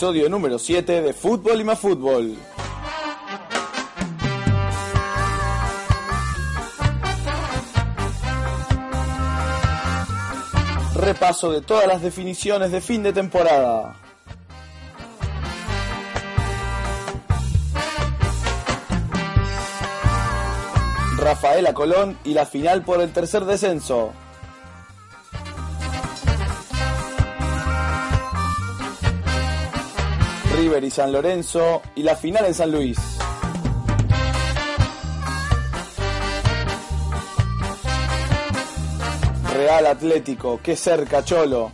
Episodio 0.00 0.30
número 0.30 0.58
7 0.58 1.02
de 1.02 1.12
Fútbol 1.12 1.60
y 1.60 1.64
más 1.64 1.78
fútbol. 1.78 2.34
Repaso 10.94 11.52
de 11.52 11.60
todas 11.60 11.86
las 11.86 12.00
definiciones 12.00 12.72
de 12.72 12.80
fin 12.80 13.02
de 13.02 13.12
temporada. 13.12 13.94
Rafaela 21.18 21.74
Colón 21.74 22.16
y 22.24 22.32
la 22.32 22.46
final 22.46 22.84
por 22.84 23.02
el 23.02 23.12
tercer 23.12 23.44
descenso. 23.44 24.14
Y 30.82 30.90
San 30.90 31.12
Lorenzo 31.12 31.82
y 31.94 32.02
la 32.02 32.16
final 32.16 32.46
en 32.46 32.54
San 32.54 32.72
Luis. 32.72 32.98
Real 39.52 39.86
Atlético, 39.86 40.58
qué 40.62 40.76
cerca 40.76 41.22
Cholo. 41.22 41.70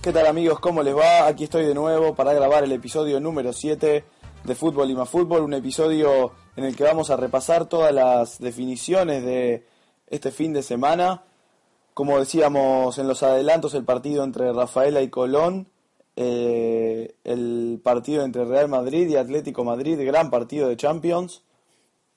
¿Qué 0.00 0.12
tal 0.12 0.26
amigos? 0.28 0.60
¿Cómo 0.60 0.84
les 0.84 0.94
va? 0.94 1.26
Aquí 1.26 1.44
estoy 1.44 1.64
de 1.64 1.74
nuevo 1.74 2.14
para 2.14 2.32
grabar 2.32 2.62
el 2.62 2.70
episodio 2.70 3.18
número 3.18 3.52
7 3.52 4.04
de 4.44 4.54
Fútbol 4.54 4.90
y 4.90 4.94
más 4.94 5.08
Fútbol, 5.08 5.42
un 5.42 5.54
episodio 5.54 6.43
en 6.56 6.64
el 6.64 6.76
que 6.76 6.84
vamos 6.84 7.10
a 7.10 7.16
repasar 7.16 7.66
todas 7.66 7.92
las 7.92 8.38
definiciones 8.38 9.24
de 9.24 9.66
este 10.08 10.30
fin 10.30 10.52
de 10.52 10.62
semana. 10.62 11.22
Como 11.94 12.18
decíamos 12.18 12.98
en 12.98 13.08
los 13.08 13.22
adelantos, 13.22 13.74
el 13.74 13.84
partido 13.84 14.24
entre 14.24 14.52
Rafaela 14.52 15.02
y 15.02 15.08
Colón, 15.08 15.68
eh, 16.16 17.14
el 17.24 17.80
partido 17.82 18.24
entre 18.24 18.44
Real 18.44 18.68
Madrid 18.68 19.08
y 19.08 19.16
Atlético 19.16 19.64
Madrid, 19.64 19.98
gran 20.04 20.30
partido 20.30 20.68
de 20.68 20.76
Champions, 20.76 21.42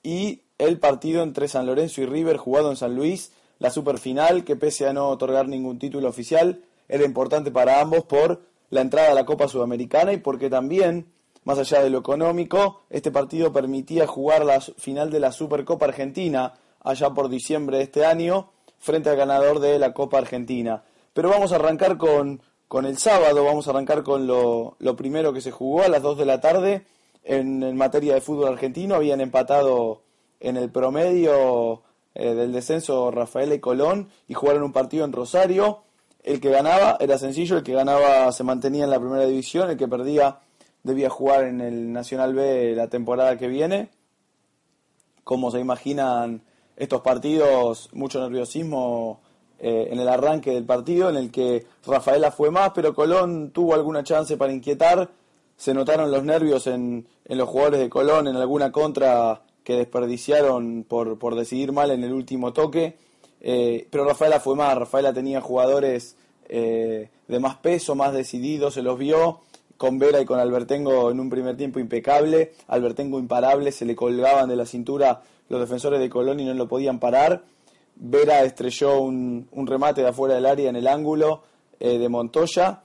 y 0.02 0.42
el 0.58 0.78
partido 0.78 1.22
entre 1.22 1.48
San 1.48 1.66
Lorenzo 1.66 2.00
y 2.00 2.06
River 2.06 2.36
jugado 2.36 2.70
en 2.70 2.76
San 2.76 2.94
Luis, 2.94 3.32
la 3.58 3.70
superfinal 3.70 4.44
que 4.44 4.56
pese 4.56 4.86
a 4.86 4.92
no 4.92 5.08
otorgar 5.08 5.48
ningún 5.48 5.78
título 5.78 6.08
oficial, 6.08 6.62
era 6.88 7.04
importante 7.04 7.50
para 7.50 7.80
ambos 7.80 8.04
por 8.04 8.42
la 8.70 8.80
entrada 8.80 9.10
a 9.10 9.14
la 9.14 9.26
Copa 9.26 9.48
Sudamericana 9.48 10.12
y 10.12 10.18
porque 10.18 10.48
también 10.48 11.06
más 11.48 11.58
allá 11.58 11.82
de 11.82 11.88
lo 11.88 12.00
económico, 12.00 12.82
este 12.90 13.10
partido 13.10 13.54
permitía 13.54 14.06
jugar 14.06 14.44
la 14.44 14.60
final 14.60 15.10
de 15.10 15.18
la 15.18 15.32
Supercopa 15.32 15.86
Argentina 15.86 16.52
allá 16.82 17.08
por 17.08 17.30
diciembre 17.30 17.78
de 17.78 17.84
este 17.84 18.04
año 18.04 18.50
frente 18.78 19.08
al 19.08 19.16
ganador 19.16 19.58
de 19.58 19.78
la 19.78 19.94
Copa 19.94 20.18
Argentina. 20.18 20.84
Pero 21.14 21.30
vamos 21.30 21.52
a 21.52 21.54
arrancar 21.54 21.96
con, 21.96 22.42
con 22.68 22.84
el 22.84 22.98
sábado, 22.98 23.44
vamos 23.44 23.66
a 23.66 23.70
arrancar 23.70 24.02
con 24.02 24.26
lo, 24.26 24.76
lo 24.78 24.94
primero 24.94 25.32
que 25.32 25.40
se 25.40 25.50
jugó 25.50 25.84
a 25.84 25.88
las 25.88 26.02
2 26.02 26.18
de 26.18 26.26
la 26.26 26.42
tarde 26.42 26.84
en, 27.24 27.74
materia 27.78 28.12
de 28.12 28.20
fútbol 28.20 28.48
argentino. 28.48 28.96
Habían 28.96 29.22
empatado 29.22 30.02
en 30.40 30.58
el 30.58 30.70
promedio 30.70 31.80
eh, 32.14 32.34
del 32.34 32.52
descenso 32.52 33.10
Rafael 33.10 33.54
y 33.54 33.58
Colón 33.58 34.10
y 34.28 34.34
jugaron 34.34 34.64
un 34.64 34.72
partido 34.74 35.06
en 35.06 35.14
Rosario. 35.14 35.78
El 36.22 36.42
que 36.42 36.50
ganaba 36.50 36.98
era 37.00 37.16
sencillo, 37.16 37.56
el 37.56 37.62
que 37.62 37.72
ganaba 37.72 38.30
se 38.32 38.44
mantenía 38.44 38.84
en 38.84 38.90
la 38.90 39.00
primera 39.00 39.24
división, 39.24 39.70
el 39.70 39.78
que 39.78 39.88
perdía 39.88 40.40
debía 40.88 41.08
jugar 41.08 41.44
en 41.44 41.60
el 41.60 41.92
Nacional 41.92 42.34
B 42.34 42.74
la 42.74 42.88
temporada 42.88 43.38
que 43.38 43.46
viene. 43.46 43.90
Como 45.22 45.52
se 45.52 45.60
imaginan 45.60 46.42
estos 46.76 47.02
partidos, 47.02 47.90
mucho 47.92 48.20
nerviosismo 48.20 49.20
eh, 49.60 49.88
en 49.92 50.00
el 50.00 50.08
arranque 50.08 50.52
del 50.52 50.64
partido, 50.64 51.10
en 51.10 51.16
el 51.16 51.30
que 51.30 51.66
Rafaela 51.86 52.32
fue 52.32 52.50
más, 52.50 52.72
pero 52.74 52.94
Colón 52.94 53.50
tuvo 53.50 53.74
alguna 53.74 54.02
chance 54.02 54.36
para 54.36 54.52
inquietar. 54.52 55.10
Se 55.56 55.74
notaron 55.74 56.10
los 56.10 56.24
nervios 56.24 56.66
en, 56.66 57.06
en 57.24 57.38
los 57.38 57.48
jugadores 57.48 57.80
de 57.80 57.88
Colón 57.88 58.26
en 58.26 58.36
alguna 58.36 58.72
contra 58.72 59.42
que 59.64 59.76
desperdiciaron 59.76 60.84
por, 60.88 61.18
por 61.18 61.34
decidir 61.34 61.72
mal 61.72 61.90
en 61.90 62.02
el 62.02 62.12
último 62.12 62.52
toque. 62.52 62.96
Eh, 63.40 63.86
pero 63.90 64.04
Rafaela 64.04 64.40
fue 64.40 64.56
más, 64.56 64.76
Rafaela 64.76 65.12
tenía 65.12 65.40
jugadores 65.40 66.16
eh, 66.48 67.10
de 67.28 67.40
más 67.40 67.56
peso, 67.56 67.94
más 67.94 68.12
decididos, 68.12 68.74
se 68.74 68.82
los 68.82 68.98
vio 68.98 69.40
con 69.78 69.98
Vera 69.98 70.20
y 70.20 70.26
con 70.26 70.40
Albertengo 70.40 71.10
en 71.10 71.20
un 71.20 71.30
primer 71.30 71.56
tiempo 71.56 71.78
impecable, 71.78 72.52
Albertengo 72.66 73.18
imparable, 73.18 73.72
se 73.72 73.86
le 73.86 73.96
colgaban 73.96 74.48
de 74.48 74.56
la 74.56 74.66
cintura 74.66 75.22
los 75.48 75.60
defensores 75.60 76.00
de 76.00 76.10
Colón 76.10 76.40
y 76.40 76.44
no 76.44 76.52
lo 76.52 76.68
podían 76.68 76.98
parar. 76.98 77.44
Vera 77.94 78.42
estrelló 78.42 79.00
un, 79.00 79.48
remate 79.66 80.02
de 80.02 80.08
afuera 80.08 80.34
del 80.34 80.46
área 80.46 80.68
en 80.68 80.76
el 80.76 80.88
ángulo 80.88 81.42
eh, 81.78 81.96
de 81.96 82.08
Montoya. 82.08 82.82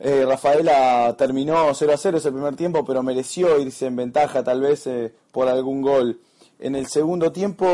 Eh, 0.00 0.24
Rafaela 0.26 1.14
terminó 1.16 1.72
0 1.72 1.92
a 1.92 1.96
0 1.96 2.18
ese 2.18 2.32
primer 2.32 2.56
tiempo, 2.56 2.84
pero 2.84 3.02
mereció 3.02 3.58
irse 3.60 3.86
en 3.86 3.96
ventaja 3.96 4.42
tal 4.42 4.60
vez 4.60 4.86
eh, 4.88 5.12
por 5.30 5.48
algún 5.48 5.80
gol. 5.80 6.20
En 6.58 6.74
el 6.74 6.86
segundo 6.88 7.32
tiempo 7.32 7.66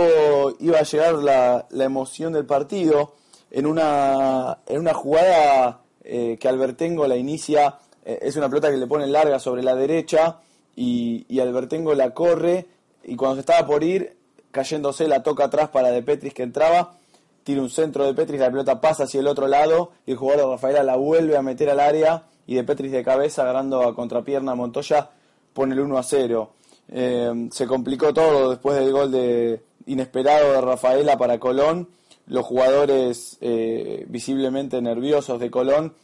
iba 0.61 0.79
a 0.79 0.83
llegar 0.83 1.15
la, 1.15 1.67
la 1.71 1.85
emoción 1.85 2.35
del 2.35 2.45
partido 2.47 3.15
en 3.51 3.67
una, 3.67 4.59
en 4.67 4.81
una 4.81 4.95
jugada 4.95 5.81
eh, 6.09 6.39
que 6.39 6.49
Albertengo 6.49 7.07
la 7.07 7.17
inicia, 7.17 7.79
eh, 8.05 8.21
es 8.23 8.37
una 8.37 8.49
pelota 8.49 8.71
que 8.71 8.77
le 8.77 8.87
pone 8.87 9.07
larga 9.07 9.39
sobre 9.41 9.63
la 9.63 9.75
derecha 9.75 10.39
y, 10.77 11.41
Albertengo 11.41 11.95
la 11.95 12.15
corre 12.15 12.67
y 13.05 13.17
cuando 13.17 13.37
se 13.37 13.41
estaba 13.41 13.67
por 13.67 13.83
ir, 13.83 14.17
cayéndose, 14.51 15.09
la 15.09 15.23
toca 15.23 15.45
atrás 15.45 15.69
para 15.69 15.91
De 15.91 16.03
Petris 16.03 16.33
que 16.33 16.43
entraba, 16.43 16.97
tira 17.43 17.61
un 17.61 17.71
centro 17.71 18.05
de 18.05 18.15
Petris, 18.15 18.41
la 18.41 18.51
pelota 18.51 18.81
pasa 18.81 19.05
hacia 19.05 19.21
el 19.21 19.27
otro 19.27 19.49
lado 19.49 19.91
y 20.07 20.13
el 20.13 20.17
jugador 20.17 20.45
de 20.45 20.51
Rafaela 20.53 20.83
la 20.83 20.97
vuelve 20.97 21.37
a 21.37 21.43
meter 21.43 21.71
al 21.71 21.81
área 21.81 22.25
y 22.47 22.55
De 22.55 22.65
Petris 22.65 22.93
de 22.93 23.03
cabeza, 23.03 23.43
agarrando 23.43 23.83
a 23.83 23.95
contrapierna 23.95 24.55
Montoya, 24.55 25.11
pone 25.53 25.75
el 25.75 25.81
1 25.81 25.99
a 25.99 26.03
0. 26.05 26.51
Eh, 26.89 27.49
se 27.51 27.67
complicó 27.67 28.15
todo 28.15 28.51
después 28.51 28.79
del 28.79 28.93
gol 28.93 29.11
de 29.11 29.61
inesperado 29.87 30.53
de 30.53 30.61
Rafaela 30.61 31.19
para 31.19 31.41
Colón 31.41 31.89
los 32.27 32.45
jugadores 32.45 33.39
eh, 33.41 34.05
visiblemente 34.09 34.83
nerviosos 34.83 35.39
de 35.41 35.51
Colón 35.51 35.95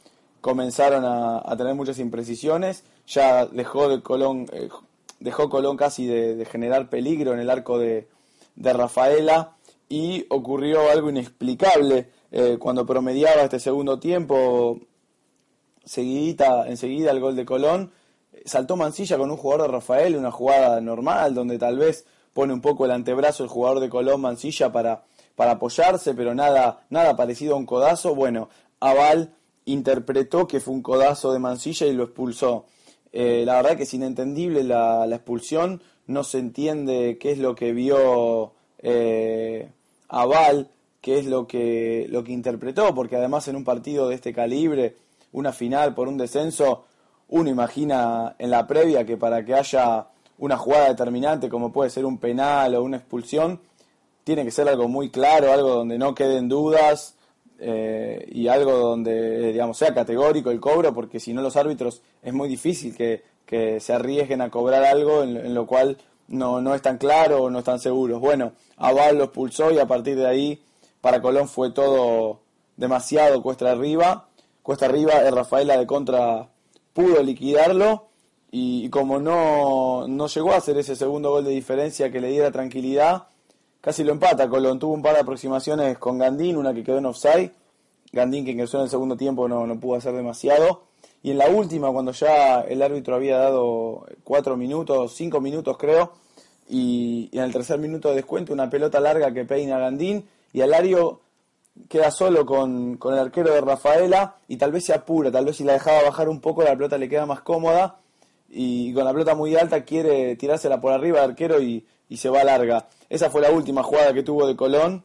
comenzaron 0.40 1.04
a, 1.04 1.56
tener 1.56 1.74
muchas 1.74 1.98
imprecisiones, 1.98 2.84
ya 3.06 3.46
dejó 3.46 3.88
de 3.88 4.02
Colón, 4.02 4.46
eh, 4.52 4.68
dejó 5.20 5.48
Colón 5.48 5.76
casi 5.76 6.06
de, 6.06 6.44
generar 6.44 6.88
peligro 6.88 7.32
en 7.32 7.40
el 7.40 7.50
arco 7.50 7.78
de, 7.78 8.08
Rafaela 8.56 9.56
y 9.88 10.26
ocurrió 10.28 10.90
algo 10.90 11.10
inexplicable 11.10 12.10
eh, 12.30 12.56
cuando 12.58 12.84
promediaba 12.84 13.42
este 13.42 13.60
segundo 13.60 13.98
tiempo, 13.98 14.78
seguidita, 15.84 16.68
enseguida 16.68 17.12
el 17.12 17.20
gol 17.20 17.34
de 17.34 17.44
Colón, 17.44 17.92
saltó 18.44 18.76
Mancilla 18.76 19.16
con 19.16 19.30
un 19.30 19.36
jugador 19.36 19.66
de 19.66 19.72
Rafael, 19.72 20.16
una 20.16 20.30
jugada 20.30 20.80
normal 20.80 21.34
donde 21.34 21.58
tal 21.58 21.78
vez 21.78 22.04
pone 22.32 22.52
un 22.52 22.60
poco 22.60 22.84
el 22.84 22.90
antebrazo 22.90 23.44
el 23.44 23.48
jugador 23.48 23.80
de 23.80 23.88
Colón 23.88 24.20
Mancilla 24.20 24.72
para 24.72 25.04
para 25.36 25.52
apoyarse, 25.52 26.14
pero 26.14 26.34
nada, 26.34 26.84
nada 26.90 27.16
parecido 27.16 27.54
a 27.54 27.58
un 27.58 27.66
codazo. 27.66 28.14
Bueno, 28.14 28.48
Aval 28.80 29.34
interpretó 29.64 30.46
que 30.46 30.60
fue 30.60 30.74
un 30.74 30.82
codazo 30.82 31.32
de 31.32 31.38
Mancilla 31.38 31.86
y 31.86 31.92
lo 31.92 32.04
expulsó. 32.04 32.66
Eh, 33.12 33.44
la 33.44 33.56
verdad 33.56 33.76
que 33.76 33.82
es 33.84 33.94
inentendible 33.94 34.64
la, 34.64 35.06
expulsión, 35.10 35.82
no 36.06 36.24
se 36.24 36.38
entiende 36.38 37.18
qué 37.20 37.32
es 37.32 37.38
lo 37.38 37.54
que 37.54 37.72
vio 37.72 38.52
eh, 38.78 39.70
Aval, 40.08 40.70
qué 41.00 41.18
es 41.18 41.26
lo 41.26 41.46
que, 41.46 42.06
lo 42.08 42.24
que 42.24 42.32
interpretó, 42.32 42.94
porque 42.94 43.16
además 43.16 43.48
en 43.48 43.56
un 43.56 43.64
partido 43.64 44.08
de 44.08 44.14
este 44.14 44.32
calibre, 44.32 44.96
una 45.32 45.52
final 45.52 45.94
por 45.94 46.08
un 46.08 46.16
descenso, 46.16 46.84
uno 47.28 47.50
imagina 47.50 48.34
en 48.38 48.50
la 48.50 48.66
previa 48.66 49.04
que 49.04 49.16
para 49.16 49.44
que 49.44 49.54
haya 49.54 50.06
una 50.38 50.56
jugada 50.56 50.88
determinante 50.88 51.48
como 51.48 51.72
puede 51.72 51.90
ser 51.90 52.04
un 52.04 52.18
penal 52.18 52.74
o 52.74 52.82
una 52.82 52.96
expulsión, 52.96 53.60
tiene 54.24 54.44
que 54.44 54.50
ser 54.50 54.68
algo 54.68 54.88
muy 54.88 55.10
claro, 55.10 55.52
algo 55.52 55.70
donde 55.70 55.98
no 55.98 56.14
queden 56.14 56.48
dudas 56.48 57.16
eh, 57.58 58.26
y 58.30 58.48
algo 58.48 58.72
donde, 58.72 59.52
digamos, 59.52 59.78
sea 59.78 59.94
categórico 59.94 60.50
el 60.50 60.60
cobro, 60.60 60.94
porque 60.94 61.20
si 61.20 61.32
no 61.32 61.42
los 61.42 61.56
árbitros 61.56 62.02
es 62.22 62.32
muy 62.32 62.48
difícil 62.48 62.96
que, 62.96 63.30
se 63.80 63.92
arriesguen 63.92 64.40
a 64.40 64.48
cobrar 64.48 64.82
algo 64.82 65.22
en, 65.22 65.52
lo 65.52 65.66
cual 65.66 65.98
no, 66.26 66.62
no 66.62 66.74
es 66.74 66.80
tan 66.80 66.96
claro 66.96 67.42
o 67.42 67.50
no 67.50 67.58
están 67.58 67.78
seguros. 67.78 68.18
Bueno, 68.18 68.52
Aval 68.78 69.18
lo 69.18 69.24
expulsó 69.24 69.70
y 69.70 69.78
a 69.78 69.84
partir 69.84 70.16
de 70.16 70.26
ahí 70.26 70.62
para 71.02 71.20
Colón 71.20 71.48
fue 71.48 71.70
todo 71.70 72.40
demasiado 72.78 73.42
cuesta 73.42 73.70
arriba. 73.70 74.28
Cuesta 74.62 74.86
arriba, 74.86 75.20
el 75.20 75.36
Rafaela 75.36 75.76
de 75.76 75.86
contra 75.86 76.48
pudo 76.94 77.22
liquidarlo 77.22 78.06
y, 78.50 78.88
como 78.90 79.18
no, 79.18 80.06
no 80.06 80.26
llegó 80.28 80.52
a 80.52 80.58
hacer 80.58 80.76
ese 80.76 80.94
segundo 80.94 81.30
gol 81.30 81.44
de 81.44 81.50
diferencia 81.50 82.12
que 82.12 82.20
le 82.20 82.28
diera 82.28 82.52
tranquilidad, 82.52 83.28
casi 83.82 84.02
lo 84.04 84.12
empata. 84.12 84.48
Colón 84.48 84.78
tuvo 84.78 84.94
un 84.94 85.02
par 85.02 85.14
de 85.14 85.20
aproximaciones 85.20 85.98
con 85.98 86.16
Gandín, 86.16 86.56
una 86.56 86.72
que 86.72 86.82
quedó 86.82 86.96
en 86.96 87.06
offside. 87.06 87.50
Gandín 88.12 88.46
que 88.46 88.52
ingresó 88.52 88.78
en 88.78 88.84
el 88.84 88.90
segundo 88.90 89.16
tiempo 89.16 89.46
no, 89.48 89.66
no 89.66 89.78
pudo 89.78 89.96
hacer 89.96 90.14
demasiado. 90.14 90.84
Y 91.22 91.32
en 91.32 91.38
la 91.38 91.48
última, 91.48 91.92
cuando 91.92 92.12
ya 92.12 92.60
el 92.62 92.80
árbitro 92.80 93.14
había 93.14 93.36
dado 93.36 94.06
cuatro 94.24 94.56
minutos, 94.56 95.14
cinco 95.14 95.40
minutos 95.40 95.76
creo, 95.76 96.12
y, 96.68 97.28
en 97.32 97.42
el 97.42 97.52
tercer 97.52 97.78
minuto 97.78 98.08
de 98.08 98.16
descuento 98.16 98.52
una 98.52 98.70
pelota 98.70 99.00
larga 99.00 99.32
que 99.32 99.44
peina 99.44 99.78
Gandín 99.78 100.24
y 100.52 100.60
Alario 100.60 101.20
queda 101.88 102.10
solo 102.10 102.46
con, 102.46 102.96
con, 102.96 103.14
el 103.14 103.20
arquero 103.20 103.52
de 103.52 103.60
Rafaela 103.60 104.36
y 104.48 104.56
tal 104.56 104.72
vez 104.72 104.84
se 104.84 104.94
apura, 104.94 105.30
tal 105.30 105.44
vez 105.44 105.56
si 105.56 105.64
la 105.64 105.74
dejaba 105.74 106.02
bajar 106.02 106.28
un 106.28 106.40
poco 106.40 106.62
la 106.62 106.74
pelota 106.76 106.98
le 106.98 107.08
queda 107.08 107.26
más 107.26 107.40
cómoda 107.40 107.98
y 108.48 108.92
con 108.92 109.04
la 109.04 109.12
pelota 109.12 109.34
muy 109.34 109.56
alta 109.56 109.84
quiere 109.84 110.36
tirársela 110.36 110.80
por 110.80 110.92
arriba 110.92 111.22
al 111.22 111.30
arquero 111.30 111.60
y, 111.62 111.86
y 112.12 112.18
se 112.18 112.28
va 112.28 112.44
larga. 112.44 112.88
Esa 113.08 113.30
fue 113.30 113.40
la 113.40 113.50
última 113.50 113.82
jugada 113.82 114.12
que 114.12 114.22
tuvo 114.22 114.46
de 114.46 114.54
Colón, 114.54 115.02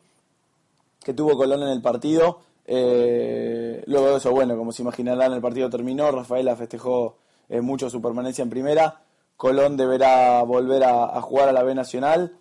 que 1.01 1.13
tuvo 1.13 1.37
Colón 1.37 1.63
en 1.63 1.69
el 1.69 1.81
partido. 1.81 2.41
Eh, 2.65 3.81
luego 3.87 4.11
de 4.11 4.17
eso, 4.17 4.31
bueno, 4.31 4.57
como 4.57 4.73
se 4.73 4.81
imaginarán, 4.81 5.31
el 5.31 5.39
partido 5.39 5.69
terminó, 5.69 6.11
Rafaela 6.11 6.57
festejó 6.57 7.15
eh, 7.47 7.61
mucho 7.61 7.89
su 7.89 8.01
permanencia 8.01 8.41
en 8.41 8.49
primera. 8.49 8.99
Colón 9.37 9.77
deberá 9.77 10.43
volver 10.43 10.83
a, 10.83 11.21
jugar 11.21 11.47
a 11.47 11.53
la 11.53 11.63
B 11.63 11.73
Nacional. 11.75 12.35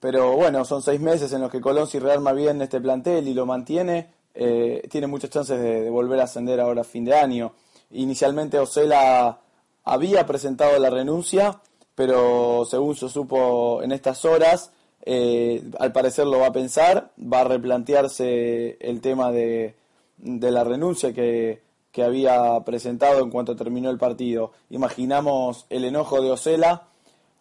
Pero 0.00 0.32
bueno, 0.32 0.64
son 0.64 0.82
seis 0.82 1.00
meses 1.00 1.32
en 1.32 1.40
los 1.40 1.50
que 1.52 1.60
Colón, 1.60 1.86
si 1.86 2.00
rearma 2.00 2.32
bien 2.32 2.60
este 2.60 2.80
plantel 2.80 3.28
y 3.28 3.34
lo 3.34 3.46
mantiene, 3.46 4.10
eh, 4.34 4.88
tiene 4.90 5.06
muchas 5.06 5.30
chances 5.30 5.60
de, 5.60 5.88
volver 5.88 6.18
a 6.18 6.24
ascender 6.24 6.60
ahora 6.60 6.80
a 6.80 6.84
fin 6.84 7.04
de 7.04 7.14
año. 7.14 7.52
Inicialmente 7.92 8.58
Osela 8.58 9.38
había 9.84 10.26
presentado 10.26 10.76
la 10.80 10.90
renuncia, 10.90 11.60
pero 11.98 12.64
según 12.64 12.94
se 12.94 13.08
supo 13.08 13.82
en 13.82 13.90
estas 13.90 14.24
horas, 14.24 14.70
eh, 15.04 15.68
al 15.80 15.90
parecer 15.90 16.28
lo 16.28 16.38
va 16.38 16.46
a 16.46 16.52
pensar, 16.52 17.10
va 17.20 17.40
a 17.40 17.44
replantearse 17.44 18.76
el 18.78 19.00
tema 19.00 19.32
de, 19.32 19.74
de 20.16 20.50
la 20.52 20.62
renuncia 20.62 21.12
que, 21.12 21.60
que, 21.90 22.04
había 22.04 22.60
presentado 22.64 23.18
en 23.18 23.30
cuanto 23.30 23.56
terminó 23.56 23.90
el 23.90 23.98
partido. 23.98 24.52
Imaginamos 24.70 25.66
el 25.70 25.86
enojo 25.86 26.22
de 26.22 26.30
Osela, 26.30 26.86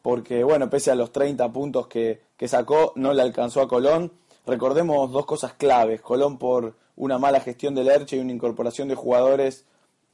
porque 0.01 0.43
bueno, 0.43 0.71
pese 0.71 0.89
a 0.89 0.95
los 0.95 1.11
30 1.11 1.53
puntos 1.53 1.85
que, 1.85 2.21
que 2.35 2.47
sacó, 2.47 2.93
no 2.95 3.13
le 3.13 3.21
alcanzó 3.21 3.61
a 3.61 3.67
Colón. 3.67 4.11
Recordemos 4.47 5.11
dos 5.11 5.27
cosas 5.27 5.53
claves. 5.53 6.01
Colón 6.01 6.39
por 6.39 6.73
una 6.95 7.19
mala 7.19 7.41
gestión 7.41 7.75
del 7.75 7.89
Erche 7.89 8.17
y 8.17 8.21
una 8.21 8.33
incorporación 8.33 8.87
de 8.87 8.95
jugadores 8.95 9.65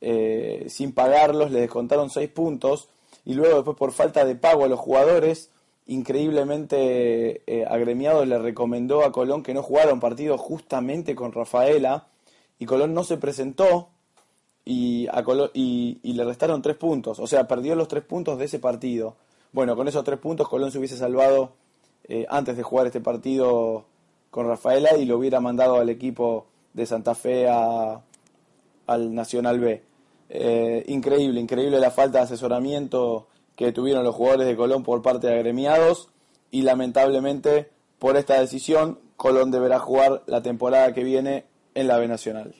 eh, 0.01 0.65
sin 0.67 0.91
pagarlos, 0.91 1.49
le 1.49 1.61
descontaron 1.61 2.09
6 2.09 2.29
puntos 2.31 2.89
y 3.25 3.33
luego 3.33 3.55
después 3.55 3.77
por 3.77 3.91
falta 3.91 4.25
de 4.25 4.35
pago 4.35 4.65
a 4.65 4.67
los 4.67 4.79
jugadores, 4.79 5.49
increíblemente 5.85 7.43
eh, 7.47 7.65
agremiado 7.65 8.25
le 8.25 8.37
recomendó 8.37 9.03
a 9.03 9.11
Colón 9.11 9.43
que 9.43 9.53
no 9.53 9.63
jugara 9.63 9.93
un 9.93 9.99
partido 9.99 10.37
justamente 10.37 11.15
con 11.15 11.31
Rafaela 11.31 12.07
y 12.59 12.65
Colón 12.65 12.93
no 12.93 13.03
se 13.03 13.17
presentó 13.17 13.89
y, 14.65 15.07
a 15.07 15.23
y, 15.53 16.13
le 16.13 16.23
restaron 16.23 16.61
tres 16.61 16.77
puntos, 16.77 17.19
o 17.19 17.27
sea, 17.27 17.47
perdió 17.47 17.75
los 17.75 17.89
tres 17.89 18.03
puntos 18.03 18.37
de 18.37 18.45
ese 18.45 18.59
partido. 18.59 19.15
Bueno, 19.51 19.75
con 19.75 19.87
esos 19.87 20.03
tres 20.05 20.19
puntos 20.19 20.47
Colón 20.47 20.71
se 20.71 20.77
hubiese 20.77 20.97
salvado 20.97 21.51
eh, 22.05 22.25
antes 22.29 22.55
de 22.55 22.63
jugar 22.63 22.87
este 22.87 23.01
partido 23.01 23.85
con 24.31 24.47
Rafaela 24.47 24.97
y 24.97 25.05
lo 25.05 25.17
hubiera 25.17 25.39
mandado 25.41 25.75
al 25.75 25.89
equipo 25.89 26.45
de 26.73 26.85
Santa 26.85 27.13
Fe 27.13 27.47
a, 27.49 28.01
al 28.87 29.13
Nacional 29.13 29.59
B. 29.59 29.83
Eh, 30.35 30.83
increíble, 30.87 31.39
increíble 31.39 31.79
la 31.79 31.91
falta 31.91 32.17
de 32.17 32.23
asesoramiento 32.23 33.27
que 33.55 33.71
tuvieron 33.71 34.03
los 34.03 34.15
jugadores 34.15 34.47
de 34.47 34.55
Colón 34.55 34.81
por 34.81 35.03
parte 35.03 35.27
de 35.27 35.35
agremiados 35.35 36.09
y 36.49 36.63
lamentablemente 36.63 37.69
por 37.99 38.17
esta 38.17 38.39
decisión 38.39 38.99
Colón 39.15 39.51
deberá 39.51 39.77
jugar 39.77 40.23
la 40.25 40.41
temporada 40.41 40.91
que 40.91 41.03
viene 41.03 41.45
en 41.75 41.87
la 41.87 41.99
B 41.99 42.07
Nacional. 42.07 42.55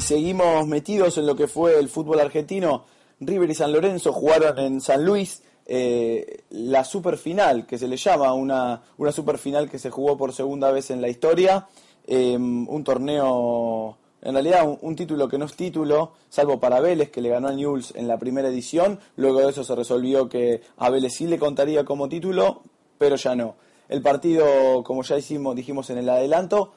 Seguimos 0.00 0.66
metidos 0.66 1.18
en 1.18 1.26
lo 1.26 1.36
que 1.36 1.46
fue 1.46 1.78
el 1.78 1.88
fútbol 1.88 2.20
argentino, 2.20 2.84
River 3.20 3.50
y 3.50 3.54
San 3.54 3.72
Lorenzo 3.72 4.12
jugaron 4.12 4.58
en 4.58 4.80
San 4.80 5.04
Luis 5.04 5.42
eh, 5.68 6.44
la 6.50 6.84
superfinal, 6.84 7.66
que 7.66 7.78
se 7.78 7.88
le 7.88 7.96
llama 7.96 8.32
una, 8.34 8.82
una 8.98 9.10
superfinal 9.10 9.68
que 9.68 9.80
se 9.80 9.90
jugó 9.90 10.16
por 10.16 10.32
segunda 10.32 10.70
vez 10.70 10.90
en 10.90 11.00
la 11.00 11.08
historia, 11.08 11.66
em, 12.06 12.68
un 12.68 12.84
torneo, 12.84 13.96
en 14.22 14.32
realidad 14.32 14.78
un, 14.80 14.94
título 14.94 15.28
que 15.28 15.38
no 15.38 15.46
es 15.46 15.54
título, 15.54 16.12
salvo 16.28 16.60
para 16.60 16.80
Vélez, 16.80 17.10
que 17.10 17.20
le 17.20 17.30
ganó 17.30 17.48
a 17.48 17.52
Newell's 17.52 17.92
en 17.96 18.06
la 18.06 18.16
primera 18.16 18.48
edición, 18.48 19.00
luego 19.16 19.40
de 19.40 19.50
eso 19.50 19.64
se 19.64 19.74
resolvió 19.74 20.28
que 20.28 20.62
a 20.76 20.88
Vélez 20.88 21.14
sí 21.14 21.26
le 21.26 21.38
contaría 21.38 21.84
como 21.84 22.08
título, 22.08 22.62
pero 22.96 23.16
ya 23.16 23.34
no. 23.34 23.56
El 23.88 24.02
partido, 24.02 24.84
como 24.84 25.02
ya 25.02 25.18
hicimos, 25.18 25.56
dijimos 25.56 25.90
en 25.90 25.98
el 25.98 26.08
adelanto, 26.08 26.72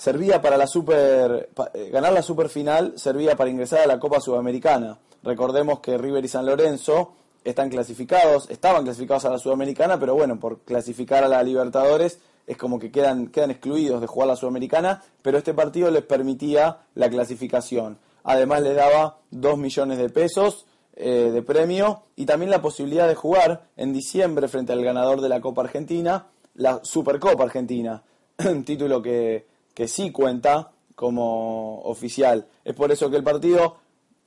servía 0.00 0.40
para 0.40 0.56
la 0.56 0.66
super 0.66 1.50
eh, 1.74 1.90
ganar 1.92 2.14
la 2.14 2.22
super 2.22 2.48
final 2.48 2.94
servía 2.96 3.36
para 3.36 3.50
ingresar 3.50 3.80
a 3.80 3.86
la 3.86 3.98
Copa 3.98 4.18
Sudamericana. 4.18 4.98
Recordemos 5.22 5.80
que 5.80 5.98
River 5.98 6.24
y 6.24 6.28
San 6.28 6.46
Lorenzo 6.46 7.12
están 7.44 7.68
clasificados, 7.68 8.48
estaban 8.48 8.84
clasificados 8.84 9.26
a 9.26 9.30
la 9.30 9.38
Sudamericana, 9.38 10.00
pero 10.00 10.14
bueno, 10.14 10.40
por 10.40 10.60
clasificar 10.60 11.22
a 11.22 11.28
la 11.28 11.42
Libertadores 11.42 12.18
es 12.46 12.56
como 12.56 12.78
que 12.78 12.90
quedan, 12.90 13.26
quedan 13.26 13.50
excluidos 13.50 14.00
de 14.00 14.06
jugar 14.06 14.28
la 14.28 14.36
Sudamericana, 14.36 15.02
pero 15.20 15.36
este 15.36 15.52
partido 15.52 15.90
les 15.90 16.02
permitía 16.02 16.78
la 16.94 17.10
clasificación. 17.10 17.98
Además 18.24 18.62
les 18.62 18.76
daba 18.76 19.18
2 19.32 19.58
millones 19.58 19.98
de 19.98 20.08
pesos 20.08 20.64
eh, 20.96 21.30
de 21.30 21.42
premio 21.42 22.04
y 22.16 22.24
también 22.24 22.50
la 22.50 22.62
posibilidad 22.62 23.06
de 23.06 23.16
jugar 23.16 23.68
en 23.76 23.92
diciembre 23.92 24.48
frente 24.48 24.72
al 24.72 24.82
ganador 24.82 25.20
de 25.20 25.28
la 25.28 25.42
Copa 25.42 25.60
Argentina, 25.60 26.28
la 26.54 26.80
Supercopa 26.84 27.44
Argentina, 27.44 28.02
título 28.64 29.02
que 29.02 29.49
que 29.74 29.88
sí 29.88 30.10
cuenta 30.10 30.72
como 30.94 31.80
oficial. 31.82 32.46
Es 32.64 32.74
por 32.74 32.92
eso 32.92 33.10
que 33.10 33.16
el 33.16 33.24
partido 33.24 33.76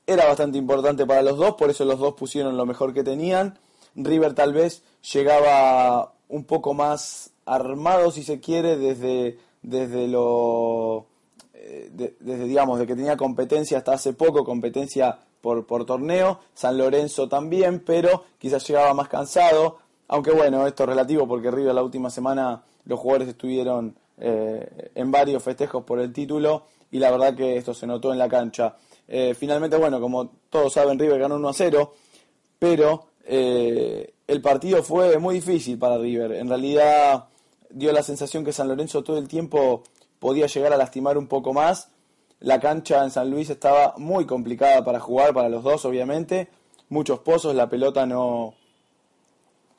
era 0.06 0.26
bastante 0.26 0.58
importante 0.58 1.06
para 1.06 1.22
los 1.22 1.38
dos, 1.38 1.54
por 1.56 1.70
eso 1.70 1.86
los 1.86 2.00
dos 2.00 2.16
pusieron 2.16 2.58
lo 2.58 2.66
mejor 2.66 2.94
que 2.94 3.04
tenían. 3.04 3.58
River 3.96 4.34
tal 4.34 4.54
vez 4.54 4.84
llegaba 5.14 6.14
un 6.30 6.46
poco 6.46 6.74
más 6.74 7.32
armado, 7.46 8.12
si 8.12 8.24
se 8.24 8.40
quiere, 8.40 8.78
desde, 8.78 9.38
desde 9.62 10.08
lo... 10.08 11.06
Eh, 11.54 11.90
desde, 12.20 12.46
digamos, 12.46 12.80
de 12.80 12.88
que 12.88 12.96
tenía 12.96 13.16
competencia 13.16 13.78
hasta 13.78 13.94
hace 13.94 14.14
poco, 14.14 14.44
competencia 14.44 15.20
por, 15.42 15.66
por 15.66 15.86
torneo, 15.86 16.40
San 16.54 16.78
Lorenzo 16.78 17.30
también, 17.30 17.84
pero 17.86 18.24
quizás 18.40 18.68
llegaba 18.68 18.94
más 18.94 19.10
cansado, 19.10 19.78
aunque 20.08 20.32
bueno, 20.32 20.66
esto 20.68 20.84
es 20.84 20.90
relativo 20.90 21.28
porque 21.28 21.52
River 21.52 21.76
la 21.76 21.84
última 21.84 22.10
semana 22.10 22.64
los 22.86 23.00
jugadores 23.00 23.30
estuvieron 23.30 23.96
eh, 24.17 24.91
en 24.93 25.12
varios 25.12 25.41
festejos 25.41 25.84
por 25.84 26.00
el 26.00 26.13
título 26.13 26.67
y 26.91 27.00
la 27.00 27.10
verdad 27.10 27.36
que 27.36 27.58
esto 27.58 27.74
se 27.74 27.88
notó 27.88 28.12
en 28.12 28.20
la 28.20 28.29
cancha. 28.29 28.75
Eh, 29.08 29.34
finalmente, 29.38 29.75
bueno, 29.75 30.00
como 30.00 30.32
todos 30.50 30.74
saben, 30.74 31.00
River 31.00 31.20
ganó 31.20 31.36
1 31.36 31.50
a 31.50 31.53
0, 31.53 31.93
pero 32.60 33.08
eh, 33.25 34.13
el 34.27 34.41
partido 34.41 34.84
fue 34.84 35.17
muy 35.17 35.36
difícil 35.36 35.79
para 35.79 35.98
River. 35.98 36.34
En 36.34 36.48
realidad 36.48 37.25
dio 37.72 37.91
la 37.91 38.03
sensación 38.03 38.46
que 38.46 38.53
San 38.53 38.67
Lorenzo 38.67 39.03
todo 39.03 39.17
el 39.17 39.27
tiempo 39.27 39.84
podía 40.20 40.46
llegar 40.46 40.72
a 40.72 40.77
lastimar 40.77 41.17
un 41.17 41.27
poco 41.27 41.51
más. 41.51 41.89
La 42.39 42.60
cancha 42.60 43.03
en 43.03 43.10
San 43.10 43.32
Luis 43.32 43.50
estaba 43.50 43.96
muy 43.98 44.25
complicada 44.25 44.86
para 44.86 45.00
jugar, 45.00 45.34
para 45.34 45.50
los 45.50 45.63
dos 45.63 45.84
obviamente. 45.86 46.50
Muchos 46.89 47.20
pozos, 47.20 47.55
la 47.55 47.70
pelota 47.70 48.05
no, 48.05 48.53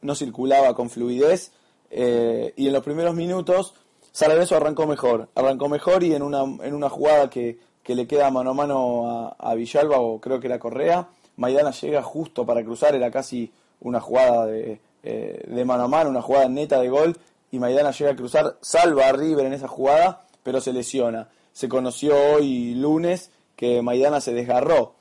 no 0.00 0.14
circulaba 0.16 0.74
con 0.74 0.90
fluidez. 0.90 1.52
y 1.90 2.66
en 2.66 2.72
los 2.72 2.82
primeros 2.82 3.14
minutos 3.14 3.74
San 4.14 4.30
arrancó 4.30 4.86
mejor, 4.86 5.28
arrancó 5.34 5.68
mejor 5.68 6.04
y 6.04 6.14
en 6.14 6.22
una, 6.22 6.42
en 6.64 6.72
una 6.72 6.88
jugada 6.88 7.28
que, 7.28 7.58
le 7.84 8.06
queda 8.06 8.30
mano 8.30 8.50
a 8.50 8.54
mano 8.54 9.34
a, 9.36 9.54
Villalba, 9.54 9.98
o 9.98 10.20
creo 10.20 10.38
que 10.38 10.46
era 10.46 10.60
Correa, 10.60 11.08
Maidana 11.36 11.72
llega 11.72 12.00
justo 12.00 12.46
para 12.46 12.62
cruzar, 12.62 12.94
era 12.94 13.10
casi 13.10 13.50
una 13.80 14.00
jugada 14.00 14.46
de, 14.46 14.78
de 15.02 15.64
mano 15.64 15.82
a 15.82 15.88
mano, 15.88 16.10
una 16.10 16.22
jugada 16.22 16.48
neta 16.48 16.80
de 16.80 16.90
gol, 16.90 17.16
y 17.50 17.58
Maidana 17.58 17.90
llega 17.90 18.12
a 18.12 18.16
cruzar, 18.16 18.56
salva 18.60 19.08
a 19.08 19.12
River 19.12 19.46
en 19.46 19.52
esa 19.52 19.66
jugada, 19.66 20.22
pero 20.44 20.60
se 20.60 20.72
lesiona. 20.72 21.26
Se 21.52 21.68
conoció 21.68 22.14
hoy 22.14 22.76
lunes 22.76 23.32
que 23.56 23.82
Maidana 23.82 24.20
se 24.20 24.32
desgarró. 24.32 24.94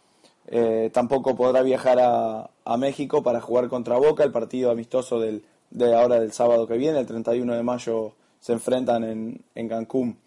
Eh, 0.48 0.90
tampoco 0.92 1.36
podrá 1.36 1.62
viajar 1.62 2.00
a, 2.02 2.78
México 2.78 3.22
para 3.22 3.42
jugar 3.42 3.70
contra 3.70 3.98
Boca, 3.98 4.24
el 4.24 4.32
partido 4.32 4.72
amistoso 4.72 5.20
del, 5.20 5.46
de 5.70 5.94
ahora 5.96 6.20
del 6.20 6.32
sábado 6.32 6.66
que 6.66 6.78
viene, 6.78 6.98
el 6.98 7.06
31 7.06 7.54
de 7.54 7.62
mayo 7.62 8.14
se 8.44 8.52
enfrentan 8.52 9.06
en, 9.06 9.42
en 9.56 9.70
Cancún. 9.70 10.18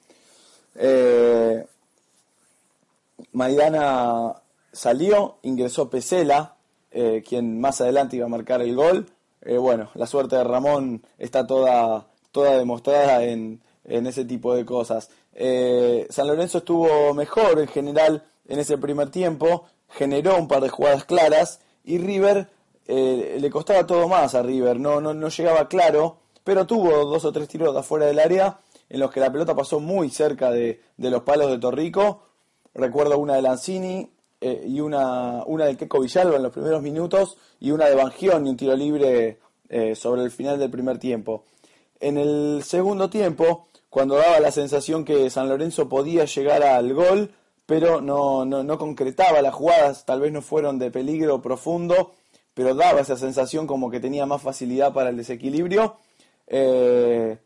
Eh, 0.74 1.66
Maidana 3.32 4.34
salió, 4.72 5.36
ingresó 5.42 5.90
Pesela, 5.90 6.56
eh, 6.90 7.22
quien 7.28 7.60
más 7.60 7.82
adelante 7.82 8.16
iba 8.16 8.24
a 8.24 8.30
marcar 8.30 8.62
el 8.62 8.74
gol. 8.74 9.06
bueno, 9.60 9.90
la 9.94 10.06
suerte 10.06 10.36
de 10.36 10.44
Ramón 10.44 11.02
está 11.18 11.46
toda, 11.46 12.06
toda 12.32 12.56
demostrada 12.56 13.22
en, 13.22 13.60
en 13.84 14.06
ese 14.06 14.24
tipo 14.24 14.54
de 14.54 14.64
cosas. 14.64 15.10
San 16.08 16.26
Lorenzo 16.26 16.58
estuvo 16.58 17.12
mejor 17.12 17.60
en 17.60 17.68
general 17.68 18.24
en 18.48 18.58
ese 18.58 18.78
primer 18.78 19.10
tiempo, 19.10 19.66
generó 19.90 20.38
un 20.38 20.48
par 20.48 20.62
de 20.62 20.70
jugadas 20.70 21.04
claras 21.04 21.60
y 21.84 21.98
River 21.98 22.48
eh, 22.88 23.38
le 23.40 23.50
costaba 23.50 23.86
todo 23.86 24.06
más 24.08 24.34
a 24.34 24.42
River, 24.42 24.78
no, 24.78 25.00
no, 25.00 25.12
no 25.12 25.28
llegaba 25.28 25.66
claro, 25.68 26.18
pero 26.46 26.64
tuvo 26.64 27.04
dos 27.06 27.24
o 27.24 27.32
tres 27.32 27.48
tiros 27.48 27.74
de 27.74 27.80
afuera 27.80 28.06
del 28.06 28.20
área 28.20 28.60
en 28.88 29.00
los 29.00 29.10
que 29.10 29.18
la 29.18 29.32
pelota 29.32 29.56
pasó 29.56 29.80
muy 29.80 30.10
cerca 30.10 30.52
de, 30.52 30.80
los 30.96 31.22
palos 31.22 31.50
de 31.50 31.58
Torrico. 31.58 32.22
Recuerdo 32.72 33.18
una 33.18 33.34
de 33.34 33.42
Lanzini 33.42 34.08
eh, 34.40 34.64
y 34.64 34.78
una, 34.78 35.42
una 35.46 35.64
de 35.64 35.76
Keco 35.76 35.98
Villalba 35.98 36.36
en 36.36 36.44
los 36.44 36.52
primeros 36.52 36.82
minutos 36.82 37.36
y 37.58 37.72
una 37.72 37.86
de 37.86 37.96
Bangión 37.96 38.46
y 38.46 38.50
un 38.50 38.56
tiro 38.56 38.76
libre 38.76 39.40
eh, 39.68 39.96
sobre 39.96 40.22
el 40.22 40.30
final 40.30 40.56
del 40.60 40.70
primer 40.70 40.98
tiempo. 40.98 41.42
En 41.98 42.16
el 42.16 42.62
segundo 42.62 43.10
tiempo, 43.10 43.66
cuando 43.90 44.14
daba 44.14 44.38
la 44.38 44.52
sensación 44.52 45.04
que 45.04 45.28
San 45.30 45.48
Lorenzo 45.48 45.88
podía 45.88 46.26
llegar 46.26 46.62
al 46.62 46.94
gol, 46.94 47.32
pero 47.66 48.00
no, 48.00 48.44
no, 48.44 48.62
no 48.62 48.78
concretaba 48.78 49.42
las 49.42 49.52
jugadas, 49.52 50.04
tal 50.04 50.20
vez 50.20 50.30
no 50.30 50.42
fueron 50.42 50.78
de 50.78 50.92
peligro 50.92 51.42
profundo, 51.42 52.12
pero 52.54 52.76
daba 52.76 53.00
esa 53.00 53.16
sensación 53.16 53.66
como 53.66 53.90
que 53.90 53.98
tenía 53.98 54.26
más 54.26 54.42
facilidad 54.42 54.92
para 54.92 55.10
el 55.10 55.16
desequilibrio. 55.16 55.96
Eh, 56.46 57.38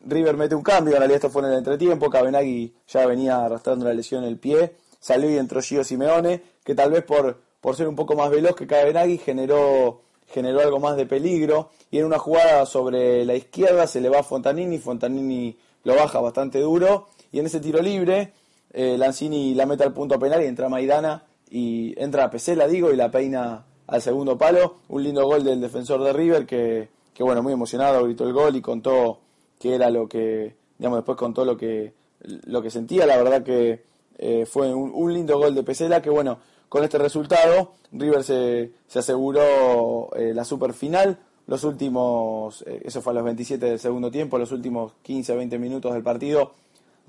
River 0.00 0.36
mete 0.36 0.54
un 0.54 0.62
cambio, 0.62 0.94
en 0.94 1.00
realidad 1.00 1.16
esto 1.16 1.30
fue 1.30 1.42
en 1.42 1.48
el 1.48 1.58
entretiempo, 1.58 2.10
Cabenagui 2.10 2.74
ya 2.88 3.06
venía 3.06 3.44
arrastrando 3.44 3.84
la 3.84 3.94
lesión 3.94 4.22
en 4.22 4.28
el 4.28 4.38
pie, 4.38 4.76
salió 5.00 5.30
y 5.30 5.36
entró 5.36 5.60
Gio 5.60 5.82
Simeone, 5.82 6.42
que 6.64 6.74
tal 6.74 6.90
vez 6.90 7.04
por, 7.04 7.40
por 7.60 7.76
ser 7.76 7.88
un 7.88 7.96
poco 7.96 8.14
más 8.14 8.30
veloz 8.30 8.54
que 8.54 8.66
Cabenagui 8.66 9.18
generó, 9.18 10.02
generó 10.28 10.60
algo 10.60 10.78
más 10.78 10.96
de 10.96 11.06
peligro, 11.06 11.70
y 11.90 11.98
en 11.98 12.04
una 12.06 12.18
jugada 12.18 12.66
sobre 12.66 13.24
la 13.24 13.34
izquierda 13.34 13.86
se 13.86 14.00
le 14.00 14.08
va 14.08 14.20
a 14.20 14.22
Fontanini, 14.22 14.78
Fontanini 14.78 15.58
lo 15.82 15.96
baja 15.96 16.20
bastante 16.20 16.60
duro, 16.60 17.08
y 17.32 17.40
en 17.40 17.46
ese 17.46 17.60
tiro 17.60 17.82
libre 17.82 18.32
eh, 18.72 18.96
Lanzini 18.98 19.54
la 19.54 19.66
mete 19.66 19.84
al 19.84 19.92
punto 19.92 20.18
penal 20.18 20.42
y 20.42 20.46
entra 20.46 20.68
Maidana 20.68 21.24
y 21.48 21.94
entra 21.96 22.24
a 22.24 22.30
Pesela, 22.30 22.66
digo, 22.66 22.92
y 22.92 22.96
la 22.96 23.10
peina 23.10 23.64
al 23.86 24.02
segundo 24.02 24.36
palo. 24.36 24.76
Un 24.88 25.02
lindo 25.02 25.24
gol 25.24 25.44
del 25.44 25.60
defensor 25.60 26.02
de 26.02 26.12
River 26.12 26.46
que, 26.46 26.88
que 27.16 27.22
bueno, 27.22 27.42
muy 27.42 27.52
emocionado, 27.52 28.04
gritó 28.04 28.24
el 28.24 28.32
gol 28.32 28.56
y 28.56 28.60
contó 28.60 29.20
que 29.58 29.74
era 29.74 29.88
lo 29.88 30.06
que, 30.08 30.54
digamos, 30.78 30.98
después 30.98 31.16
contó 31.16 31.44
lo 31.44 31.56
que, 31.56 31.94
lo 32.20 32.60
que 32.60 32.70
sentía. 32.70 33.06
La 33.06 33.16
verdad 33.16 33.42
que 33.42 33.82
eh, 34.18 34.44
fue 34.44 34.74
un, 34.74 35.14
lindo 35.14 35.38
gol 35.38 35.54
de 35.54 35.62
Pesela 35.62 36.02
que, 36.02 36.10
bueno, 36.10 36.38
con 36.68 36.84
este 36.84 36.98
resultado 36.98 37.72
River 37.92 38.22
se, 38.22 38.72
se 38.86 38.98
aseguró 38.98 40.14
eh, 40.14 40.34
la 40.34 40.44
super 40.44 40.74
final. 40.74 41.18
Los 41.46 41.64
últimos, 41.64 42.62
eso 42.66 43.00
fue 43.00 43.12
a 43.12 43.14
los 43.14 43.24
27 43.24 43.64
del 43.64 43.78
segundo 43.78 44.10
tiempo, 44.10 44.36
los 44.36 44.52
últimos 44.52 44.92
15-20 45.04 45.58
minutos 45.58 45.94
del 45.94 46.02
partido 46.02 46.52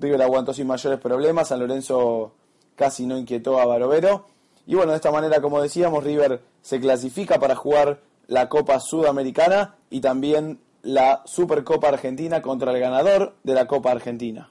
River 0.00 0.22
aguantó 0.22 0.52
sin 0.52 0.66
mayores 0.66 1.00
problemas, 1.00 1.48
San 1.48 1.60
Lorenzo 1.60 2.32
casi 2.76 3.06
no 3.06 3.18
inquietó 3.18 3.60
a 3.60 3.66
Barovero. 3.66 4.26
Y 4.66 4.74
bueno, 4.74 4.92
de 4.92 4.96
esta 4.96 5.10
manera, 5.10 5.40
como 5.40 5.60
decíamos, 5.60 6.04
River 6.04 6.40
se 6.62 6.78
clasifica 6.78 7.40
para 7.40 7.56
jugar 7.56 8.00
la 8.28 8.48
Copa 8.48 8.78
Sudamericana 8.78 9.74
y 9.90 10.00
también 10.00 10.60
la 10.82 11.22
Supercopa 11.24 11.88
Argentina 11.88 12.40
contra 12.40 12.72
el 12.72 12.78
ganador 12.78 13.34
de 13.42 13.54
la 13.54 13.66
Copa 13.66 13.90
Argentina. 13.90 14.50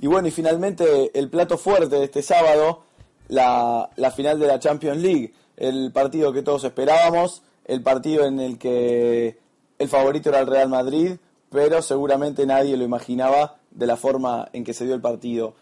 Y 0.00 0.06
bueno, 0.06 0.28
y 0.28 0.30
finalmente 0.30 1.10
el 1.18 1.28
plato 1.28 1.58
fuerte 1.58 1.96
de 1.96 2.04
este 2.04 2.22
sábado, 2.22 2.82
la, 3.28 3.90
final 4.14 4.38
de 4.38 4.46
la 4.46 4.58
Champions 4.58 4.98
League, 4.98 5.34
el 5.56 5.90
partido 5.92 6.32
que 6.32 6.42
todos 6.42 6.64
esperábamos, 6.64 7.42
el 7.68 7.82
partido 7.82 8.24
en 8.24 8.40
el 8.40 8.58
que 8.58 9.38
el 9.78 9.88
favorito 9.88 10.30
era 10.30 10.40
el 10.40 10.48
Real 10.48 10.68
Madrid, 10.68 11.18
pero 11.50 11.80
seguramente 11.82 12.44
nadie 12.46 12.76
lo 12.76 12.82
imaginaba 12.82 13.58
de 13.70 13.86
la 13.86 13.96
forma 13.96 14.48
en 14.52 14.64
que 14.64 14.74
se 14.74 14.84
dio 14.84 14.94
el 14.94 15.00
partido. 15.00 15.54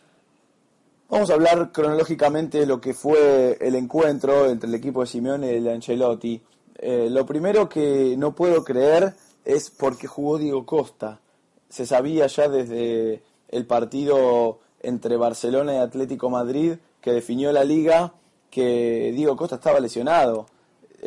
Vamos 1.11 1.31
a 1.31 1.35
hablar 1.35 1.71
cronológicamente 1.73 2.61
de 2.61 2.67
lo 2.67 2.81
que 2.81 2.95
fue 2.95 3.59
el 3.61 3.75
encuentro 3.75 4.49
entre 4.49 4.69
el 4.69 4.75
equipo 4.75 5.03
de 5.03 5.07
Simeone 5.07 5.53
y 5.53 5.57
el 5.57 5.65
de 5.65 5.73
Ancelotti. 5.73 6.43
Eh, 6.79 7.09
lo 7.11 7.27
primero 7.27 7.69
que 7.69 8.17
no 8.17 8.35
puedo 8.35 8.65
creer 8.65 9.15
es 9.45 9.71
porque 9.71 10.07
jugó 10.07 10.39
Diego 10.39 10.65
Costa. 10.67 11.21
Se 11.69 11.87
sabía 11.87 12.27
ya 12.27 12.49
desde 12.49 13.23
el 13.49 13.67
partido 13.67 14.61
entre 14.81 15.17
Barcelona 15.17 15.75
y 15.75 15.79
Atlético 15.79 16.31
Madrid 16.31 16.75
que 17.01 17.13
definió 17.13 17.53
la 17.53 17.65
liga 17.65 18.15
que 18.51 19.13
Diego 19.15 19.37
Costa 19.37 19.57
estaba 19.57 19.79
lesionado. 19.79 20.47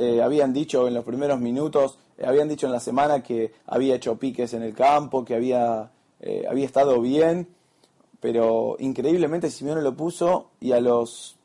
Eh, 0.02 0.22
habían 0.22 0.54
dicho 0.54 0.88
en 0.88 0.94
los 0.94 1.04
primeros 1.04 1.42
minutos, 1.42 1.98
eh, 2.18 2.24
habían 2.26 2.48
dicho 2.48 2.66
en 2.66 2.72
la 2.72 2.80
semana 2.80 3.22
que 3.22 3.52
había 3.68 3.96
hecho 3.96 4.18
piques 4.18 4.54
en 4.54 4.64
el 4.64 4.74
campo, 4.74 5.26
que 5.26 5.36
había, 5.36 5.92
eh, 6.22 6.46
había 6.50 6.66
estado 6.66 7.02
bien, 7.02 7.50
pero 8.22 8.78
increíblemente 8.80 9.50
Simeone 9.50 9.82
lo 9.82 9.98
puso 9.98 10.52
y 10.62 10.72
a 10.72 10.80
los 10.80 11.36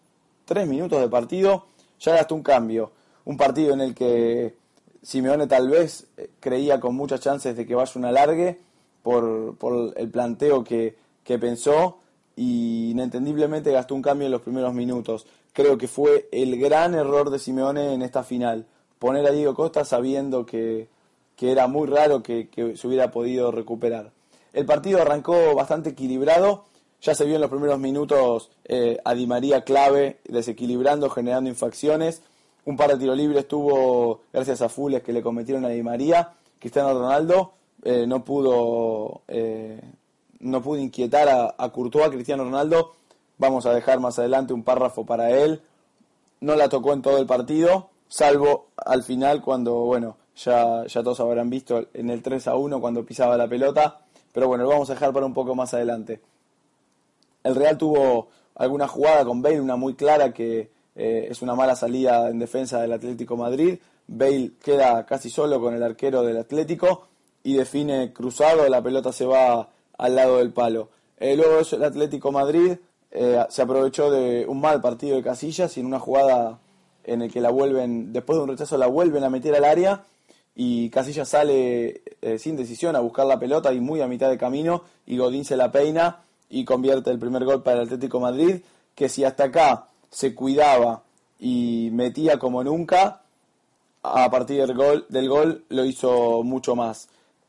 tres 0.44 0.68
minutos 0.68 1.00
de 1.00 1.08
partido 1.08 1.66
ya 1.98 2.14
gastó 2.14 2.36
un 2.36 2.44
cambio. 2.44 2.92
Un 3.24 3.36
partido 3.36 3.74
en 3.74 3.80
el 3.80 3.92
que 3.92 4.54
Simeone 5.02 5.48
tal 5.48 5.68
vez 5.68 6.06
creía 6.38 6.78
con 6.78 6.94
muchas 6.94 7.18
chances 7.18 7.56
de 7.56 7.66
que 7.66 7.74
vaya 7.74 7.90
un 7.96 8.04
alargue 8.04 8.60
por, 9.02 9.56
por 9.56 9.94
el 9.96 10.10
planteo 10.10 10.62
que, 10.62 10.96
que 11.24 11.40
pensó 11.40 11.98
y 12.36 12.92
inentendiblemente 12.92 13.72
gastó 13.72 13.96
un 13.96 14.02
cambio 14.02 14.26
en 14.26 14.32
los 14.32 14.42
primeros 14.42 14.72
minutos. 14.74 15.26
Creo 15.54 15.78
que 15.78 15.86
fue 15.86 16.28
el 16.32 16.58
gran 16.58 16.94
error 16.96 17.30
de 17.30 17.38
Simeone 17.38 17.94
en 17.94 18.02
esta 18.02 18.24
final. 18.24 18.66
Poner 18.98 19.24
a 19.24 19.30
Diego 19.30 19.54
Costa 19.54 19.84
sabiendo 19.84 20.44
que, 20.44 20.88
que 21.36 21.52
era 21.52 21.68
muy 21.68 21.86
raro 21.86 22.24
que, 22.24 22.48
se 22.76 22.88
hubiera 22.88 23.12
podido 23.12 23.52
recuperar. 23.52 24.10
El 24.52 24.66
partido 24.66 25.00
arrancó 25.00 25.54
bastante 25.54 25.90
equilibrado. 25.90 26.64
Ya 27.00 27.14
se 27.14 27.24
vio 27.24 27.36
en 27.36 27.40
los 27.40 27.50
primeros 27.50 27.78
minutos 27.78 28.50
eh, 28.64 28.98
a 29.04 29.14
Di 29.14 29.28
María 29.28 29.62
clave, 29.62 30.18
desequilibrando, 30.24 31.08
generando 31.08 31.48
infracciones. 31.48 32.22
Un 32.64 32.76
par 32.76 32.90
de 32.90 32.96
tiros 32.96 33.16
libres 33.16 33.46
tuvo 33.46 34.22
gracias 34.32 34.60
a 34.60 34.68
Fules 34.68 35.04
que 35.04 35.12
le 35.12 35.22
cometieron 35.22 35.64
a 35.64 35.68
Di 35.68 35.84
María. 35.84 36.32
Cristiano 36.58 36.94
Ronaldo 36.94 37.52
eh, 37.84 38.06
no 38.08 38.24
pudo 38.24 39.22
eh, 39.28 39.80
no 40.40 40.62
pudo 40.62 40.80
inquietar 40.80 41.28
a, 41.28 41.54
a 41.56 41.70
Courtois, 41.70 42.08
Cristiano 42.08 42.42
Ronaldo. 42.42 42.92
Vamos 43.38 43.66
a 43.66 43.74
dejar 43.74 44.00
más 44.00 44.18
adelante 44.18 44.52
un 44.52 44.62
párrafo 44.62 45.04
para 45.04 45.30
él. 45.30 45.62
No 46.40 46.56
la 46.56 46.68
tocó 46.68 46.92
en 46.92 47.02
todo 47.02 47.18
el 47.18 47.26
partido, 47.26 47.90
salvo 48.08 48.68
al 48.76 49.02
final 49.02 49.42
cuando, 49.42 49.74
bueno, 49.74 50.16
ya, 50.36 50.84
ya 50.86 51.02
todos 51.02 51.20
habrán 51.20 51.50
visto 51.50 51.86
en 51.94 52.10
el 52.10 52.22
3 52.22 52.48
a 52.48 52.56
1 52.56 52.80
cuando 52.80 53.04
pisaba 53.04 53.36
la 53.36 53.48
pelota. 53.48 54.00
Pero 54.32 54.48
bueno, 54.48 54.64
lo 54.64 54.70
vamos 54.70 54.90
a 54.90 54.94
dejar 54.94 55.12
para 55.12 55.26
un 55.26 55.34
poco 55.34 55.54
más 55.54 55.74
adelante. 55.74 56.20
El 57.44 57.54
Real 57.54 57.78
tuvo 57.78 58.28
alguna 58.56 58.88
jugada 58.88 59.24
con 59.24 59.42
Bale, 59.42 59.60
una 59.60 59.76
muy 59.76 59.94
clara 59.94 60.32
que 60.32 60.70
eh, 60.96 61.28
es 61.30 61.42
una 61.42 61.54
mala 61.54 61.76
salida 61.76 62.28
en 62.28 62.38
defensa 62.38 62.80
del 62.80 62.92
Atlético 62.92 63.36
Madrid. 63.36 63.78
Bale 64.06 64.52
queda 64.62 65.06
casi 65.06 65.30
solo 65.30 65.60
con 65.60 65.74
el 65.74 65.82
arquero 65.82 66.22
del 66.22 66.38
Atlético 66.38 67.08
y 67.42 67.56
define 67.56 68.12
cruzado, 68.12 68.68
la 68.68 68.82
pelota 68.82 69.12
se 69.12 69.26
va 69.26 69.68
al 69.98 70.16
lado 70.16 70.38
del 70.38 70.52
palo. 70.52 70.88
Eh, 71.18 71.36
luego 71.36 71.60
el 71.70 71.84
Atlético 71.84 72.32
Madrid 72.32 72.76
eh, 73.16 73.46
se 73.48 73.62
aprovechó 73.62 74.10
de 74.10 74.44
un 74.46 74.60
mal 74.60 74.80
partido 74.80 75.16
de 75.16 75.22
Casillas 75.22 75.76
y 75.76 75.80
en 75.80 75.86
una 75.86 76.00
jugada 76.00 76.58
en 77.04 77.22
el 77.22 77.32
que 77.32 77.40
la 77.40 77.50
vuelven, 77.50 78.12
después 78.12 78.36
de 78.36 78.42
un 78.42 78.50
rechazo 78.50 78.76
la 78.76 78.88
vuelven 78.88 79.22
a 79.22 79.30
meter 79.30 79.54
al 79.54 79.64
área 79.64 80.04
y 80.56 80.90
Casillas 80.90 81.28
sale 81.28 82.02
eh, 82.20 82.38
sin 82.40 82.56
decisión 82.56 82.96
a 82.96 83.00
buscar 83.00 83.26
la 83.26 83.38
pelota 83.38 83.72
y 83.72 83.80
muy 83.80 84.00
a 84.00 84.08
mitad 84.08 84.28
de 84.30 84.36
camino 84.36 84.82
y 85.06 85.16
Godín 85.16 85.44
se 85.44 85.56
la 85.56 85.70
peina 85.70 86.22
y 86.50 86.64
convierte 86.64 87.12
el 87.12 87.20
primer 87.20 87.44
gol 87.44 87.62
para 87.62 87.78
el 87.78 87.86
Atlético 87.86 88.18
Madrid, 88.18 88.62
que 88.96 89.08
si 89.08 89.24
hasta 89.24 89.44
acá 89.44 89.88
se 90.10 90.34
cuidaba 90.34 91.04
y 91.38 91.90
metía 91.92 92.38
como 92.38 92.64
nunca, 92.64 93.22
a 94.02 94.30
partir 94.30 94.66
del 94.66 94.76
gol, 94.76 95.06
del 95.08 95.28
gol 95.28 95.64
lo 95.68 95.84
hizo 95.84 96.42
mucho 96.42 96.74
más. 96.74 97.08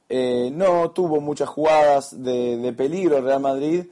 Eh, 0.09 0.51
no 0.53 0.91
tuvo 0.91 1.21
muchas 1.21 1.49
jugadas 1.49 2.23
de, 2.23 2.57
de 2.57 2.73
peligro 2.73 3.17
el 3.17 3.23
Real 3.23 3.39
Madrid 3.39 3.85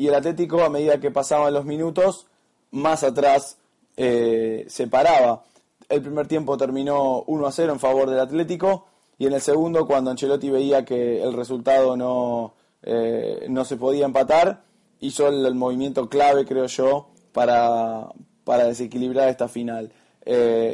y 0.00 0.08
el 0.08 0.14
Atlético 0.14 0.62
a 0.62 0.70
medida 0.70 0.98
que 0.98 1.10
pasaban 1.10 1.52
los 1.52 1.66
minutos 1.66 2.26
más 2.70 3.04
atrás 3.04 3.58
eh, 3.98 4.64
se 4.66 4.86
paraba. 4.86 5.44
El 5.90 6.00
primer 6.00 6.26
tiempo 6.26 6.56
terminó 6.56 7.22
1 7.26 7.46
a 7.46 7.52
0 7.52 7.74
en 7.74 7.78
favor 7.78 8.08
del 8.08 8.18
Atlético 8.18 8.86
y 9.18 9.26
en 9.26 9.34
el 9.34 9.42
segundo 9.42 9.86
cuando 9.86 10.10
Ancelotti 10.10 10.48
veía 10.48 10.86
que 10.86 11.22
el 11.22 11.34
resultado 11.34 11.98
no, 11.98 12.54
eh, 12.82 13.44
no 13.50 13.66
se 13.66 13.76
podía 13.76 14.06
empatar, 14.06 14.62
hizo 15.00 15.28
el, 15.28 15.54
movimiento 15.54 16.08
clave 16.08 16.46
creo 16.46 16.64
yo 16.64 17.10
para, 17.32 18.08
para 18.44 18.64
desequilibrar 18.64 19.28
esta 19.28 19.48
final. 19.48 19.92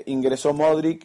ingresó 0.06 0.54
Modric, 0.54 1.04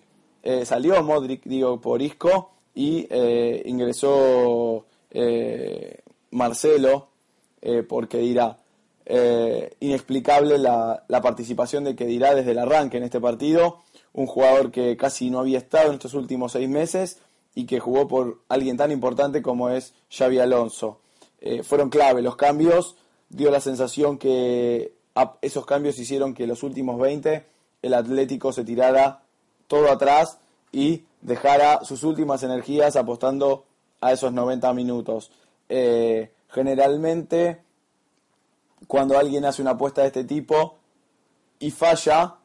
salió 0.63 1.01
Modric, 1.01 1.41
digo, 1.45 1.81
por 1.81 2.03
Isco 2.03 2.51
y 2.75 3.07
eh, 3.09 3.63
ingresó 3.65 4.85
eh, 5.09 6.01
Marcelo 6.29 7.10
eh, 7.61 7.83
porque 7.83 8.17
dirá 8.19 8.57
inexplicable 9.81 10.57
la, 10.57 11.03
la, 11.09 11.21
participación 11.21 11.83
de 11.83 11.95
que 11.97 12.05
dirá 12.05 12.33
desde 12.33 12.51
el 12.51 12.59
arranque 12.59 12.95
en 12.95 13.03
este 13.03 13.19
partido 13.19 13.79
un 14.13 14.25
jugador 14.25 14.71
que 14.71 14.95
casi 14.95 15.29
no 15.29 15.39
había 15.39 15.57
estado 15.57 15.89
en 15.89 15.95
estos 15.95 16.13
últimos 16.13 16.53
seis 16.53 16.69
meses 16.69 17.19
y 17.53 17.65
que 17.65 17.81
jugó 17.81 18.07
por 18.07 18.39
alguien 18.47 18.77
tan 18.77 18.89
importante 18.89 19.41
como 19.41 19.69
es 19.69 19.93
Xavi 20.15 20.39
Alonso 20.39 20.99
fueron 21.63 21.89
clave 21.89 22.21
los 22.21 22.37
cambios 22.37 22.95
dio 23.27 23.51
la 23.51 23.59
sensación 23.59 24.17
que 24.17 24.93
esos 25.41 25.65
cambios 25.65 25.99
hicieron 25.99 26.33
que 26.33 26.47
los 26.47 26.63
últimos 26.63 26.97
20 26.97 27.43
el 27.81 27.93
Atlético 27.93 28.53
se 28.53 28.63
tirara 28.63 29.23
todo 29.67 29.91
atrás 29.91 30.37
y 30.71 31.03
dejara 31.21 31.83
sus 31.83 32.03
últimas 32.03 32.43
energías 32.43 32.95
apostando 32.95 33.65
a 33.99 34.11
esos 34.11 34.33
90 34.33 34.73
minutos. 34.73 35.31
Eh, 35.69 36.31
generalmente, 36.51 37.62
cuando 38.88 39.17
alguien 39.17 39.46
hace 39.46 39.62
una 39.62 39.72
apuesta 39.72 40.01
de 40.01 40.08
este 40.08 40.24
tipo 40.24 40.79
y 41.60 41.72
falla, 41.72 42.36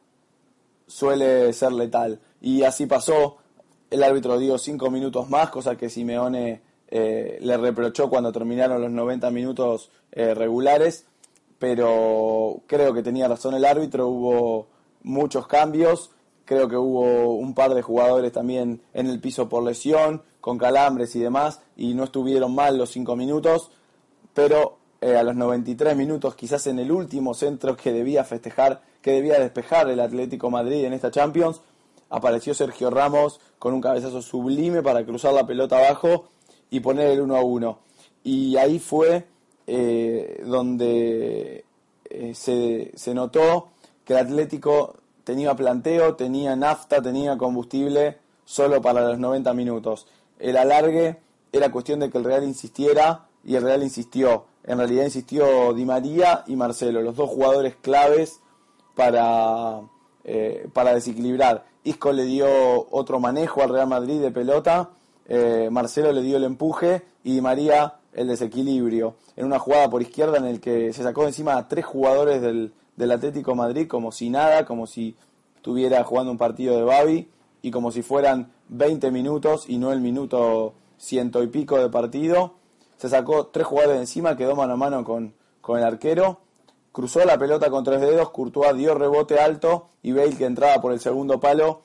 suele 0.87 1.53
ser 1.53 1.73
letal. 1.73 2.19
Y 2.41 2.63
así 2.63 2.85
pasó. 2.85 3.37
El 3.89 4.03
árbitro 4.03 4.37
dio 4.37 4.57
5 4.57 4.91
minutos 4.91 5.29
más, 5.29 5.49
cosa 5.49 5.77
que 5.77 5.89
Simeone 5.89 6.61
eh, 6.89 7.37
le 7.41 7.57
reprochó 7.57 8.09
cuando 8.09 8.33
terminaron 8.33 8.81
los 8.81 8.91
90 8.91 9.31
minutos 9.31 9.91
eh, 10.11 10.33
regulares. 10.33 11.05
Pero 11.57 12.61
creo 12.67 12.93
que 12.93 13.01
tenía 13.01 13.27
razón 13.27 13.53
el 13.55 13.65
árbitro, 13.65 14.07
hubo 14.07 14.67
muchos 15.03 15.47
cambios 15.47 16.11
Creo 16.47 16.69
que 16.69 16.77
hubo 16.77 17.33
un 17.33 17.53
par 17.53 17.73
de 17.73 17.81
jugadores 17.81 18.31
también 18.31 18.81
en 18.93 19.07
el 19.07 19.19
piso 19.19 19.49
por 19.49 19.63
lesión, 19.63 20.23
con 20.39 20.57
calambres 20.57 21.13
y 21.17 21.19
demás, 21.19 21.59
y 21.75 21.93
no 21.93 22.05
estuvieron 22.05 22.55
mal 22.55 22.77
los 22.77 22.89
cinco 22.89 23.17
minutos, 23.17 23.69
pero 24.37 24.77
eh, 25.01 25.15
a 25.15 25.23
los 25.23 25.35
93 25.35 25.97
minutos, 25.97 26.35
quizás 26.35 26.67
en 26.67 26.77
el 26.77 26.91
último 26.91 27.33
centro 27.33 27.75
que 27.75 27.91
debía 27.91 28.23
festejar, 28.23 28.83
que 29.01 29.13
debía 29.13 29.39
despejar 29.39 29.89
el 29.89 29.99
Atlético 29.99 30.51
Madrid 30.51 30.85
en 30.85 30.93
esta 30.93 31.09
Champions, 31.09 31.59
apareció 32.11 32.53
Sergio 32.53 32.91
Ramos 32.91 33.39
con 33.57 33.73
un 33.73 33.81
cabezazo 33.81 34.21
sublime 34.21 34.83
para 34.83 35.03
cruzar 35.03 35.33
la 35.33 35.47
pelota 35.47 35.79
abajo 35.79 36.29
y 36.69 36.81
poner 36.81 37.09
el 37.09 37.21
1 37.21 37.35
a 37.35 37.41
1. 37.41 37.79
Y 38.25 38.57
ahí 38.57 38.77
fue 38.77 39.25
eh, 39.65 40.43
donde 40.45 41.65
eh, 42.07 42.35
se, 42.35 42.91
se 42.93 43.15
notó 43.15 43.69
que 44.05 44.13
el 44.13 44.19
Atlético 44.19 44.97
tenía 45.23 45.55
planteo, 45.55 46.13
tenía 46.13 46.55
nafta, 46.55 47.01
tenía 47.01 47.39
combustible 47.39 48.19
solo 48.45 48.83
para 48.83 49.01
los 49.01 49.17
90 49.17 49.51
minutos. 49.55 50.05
El 50.37 50.57
alargue 50.57 51.17
era 51.51 51.71
cuestión 51.71 52.01
de 52.01 52.11
que 52.11 52.19
el 52.19 52.23
Real 52.23 52.43
insistiera 52.43 53.26
y 53.47 53.55
el 53.55 53.63
Real 53.63 53.81
insistió. 53.81 54.45
En 54.65 54.77
realidad 54.77 55.05
insistió 55.05 55.73
Di 55.73 55.85
María 55.85 56.43
y 56.45 56.57
Marcelo, 56.57 57.01
los 57.01 57.15
dos 57.15 57.29
jugadores 57.29 57.75
claves 57.77 58.41
para, 58.93 59.79
eh, 60.25 60.67
para 60.73 60.93
desequilibrar. 60.93 61.65
Isco 61.85 62.11
le 62.11 62.25
dio 62.25 62.47
otro 62.91 63.21
manejo 63.21 63.63
al 63.63 63.69
Real 63.69 63.87
Madrid 63.87 64.19
de 64.19 64.31
pelota, 64.31 64.89
eh, 65.29 65.69
Marcelo 65.71 66.11
le 66.11 66.21
dio 66.21 66.35
el 66.35 66.43
empuje 66.43 67.03
y 67.23 67.33
Di 67.35 67.41
María 67.41 67.95
el 68.13 68.27
desequilibrio. 68.27 69.15
En 69.37 69.45
una 69.45 69.59
jugada 69.59 69.89
por 69.89 70.01
izquierda 70.01 70.37
en 70.37 70.45
el 70.45 70.59
que 70.59 70.91
se 70.91 71.03
sacó 71.03 71.25
encima 71.25 71.55
a 71.55 71.69
tres 71.69 71.85
jugadores 71.85 72.41
del, 72.41 72.73
del 72.97 73.11
Atlético 73.11 73.55
Madrid 73.55 73.87
como 73.87 74.11
si 74.11 74.29
nada, 74.29 74.65
como 74.65 74.87
si 74.87 75.15
estuviera 75.55 76.03
jugando 76.03 76.31
un 76.31 76.37
partido 76.37 76.75
de 76.75 76.83
Babi 76.83 77.29
y 77.61 77.71
como 77.71 77.93
si 77.93 78.01
fueran 78.01 78.51
20 78.67 79.09
minutos 79.11 79.69
y 79.69 79.77
no 79.77 79.93
el 79.93 80.01
minuto 80.01 80.73
ciento 80.97 81.41
y 81.43 81.47
pico 81.47 81.77
de 81.77 81.89
partido. 81.89 82.56
Se 82.97 83.09
sacó 83.09 83.47
tres 83.47 83.67
jugadores 83.67 83.97
de 83.97 84.03
encima, 84.03 84.35
quedó 84.35 84.55
mano 84.55 84.73
a 84.73 84.77
mano 84.77 85.03
con, 85.03 85.33
con 85.61 85.77
el 85.77 85.85
arquero, 85.85 86.39
cruzó 86.91 87.23
la 87.25 87.37
pelota 87.37 87.69
con 87.69 87.83
tres 87.83 88.01
dedos, 88.01 88.31
Courtois 88.31 88.75
dio 88.75 88.95
rebote 88.95 89.39
alto 89.39 89.89
y 90.01 90.11
Bale 90.11 90.35
que 90.35 90.45
entraba 90.45 90.81
por 90.81 90.91
el 90.91 90.99
segundo 90.99 91.39
palo 91.39 91.83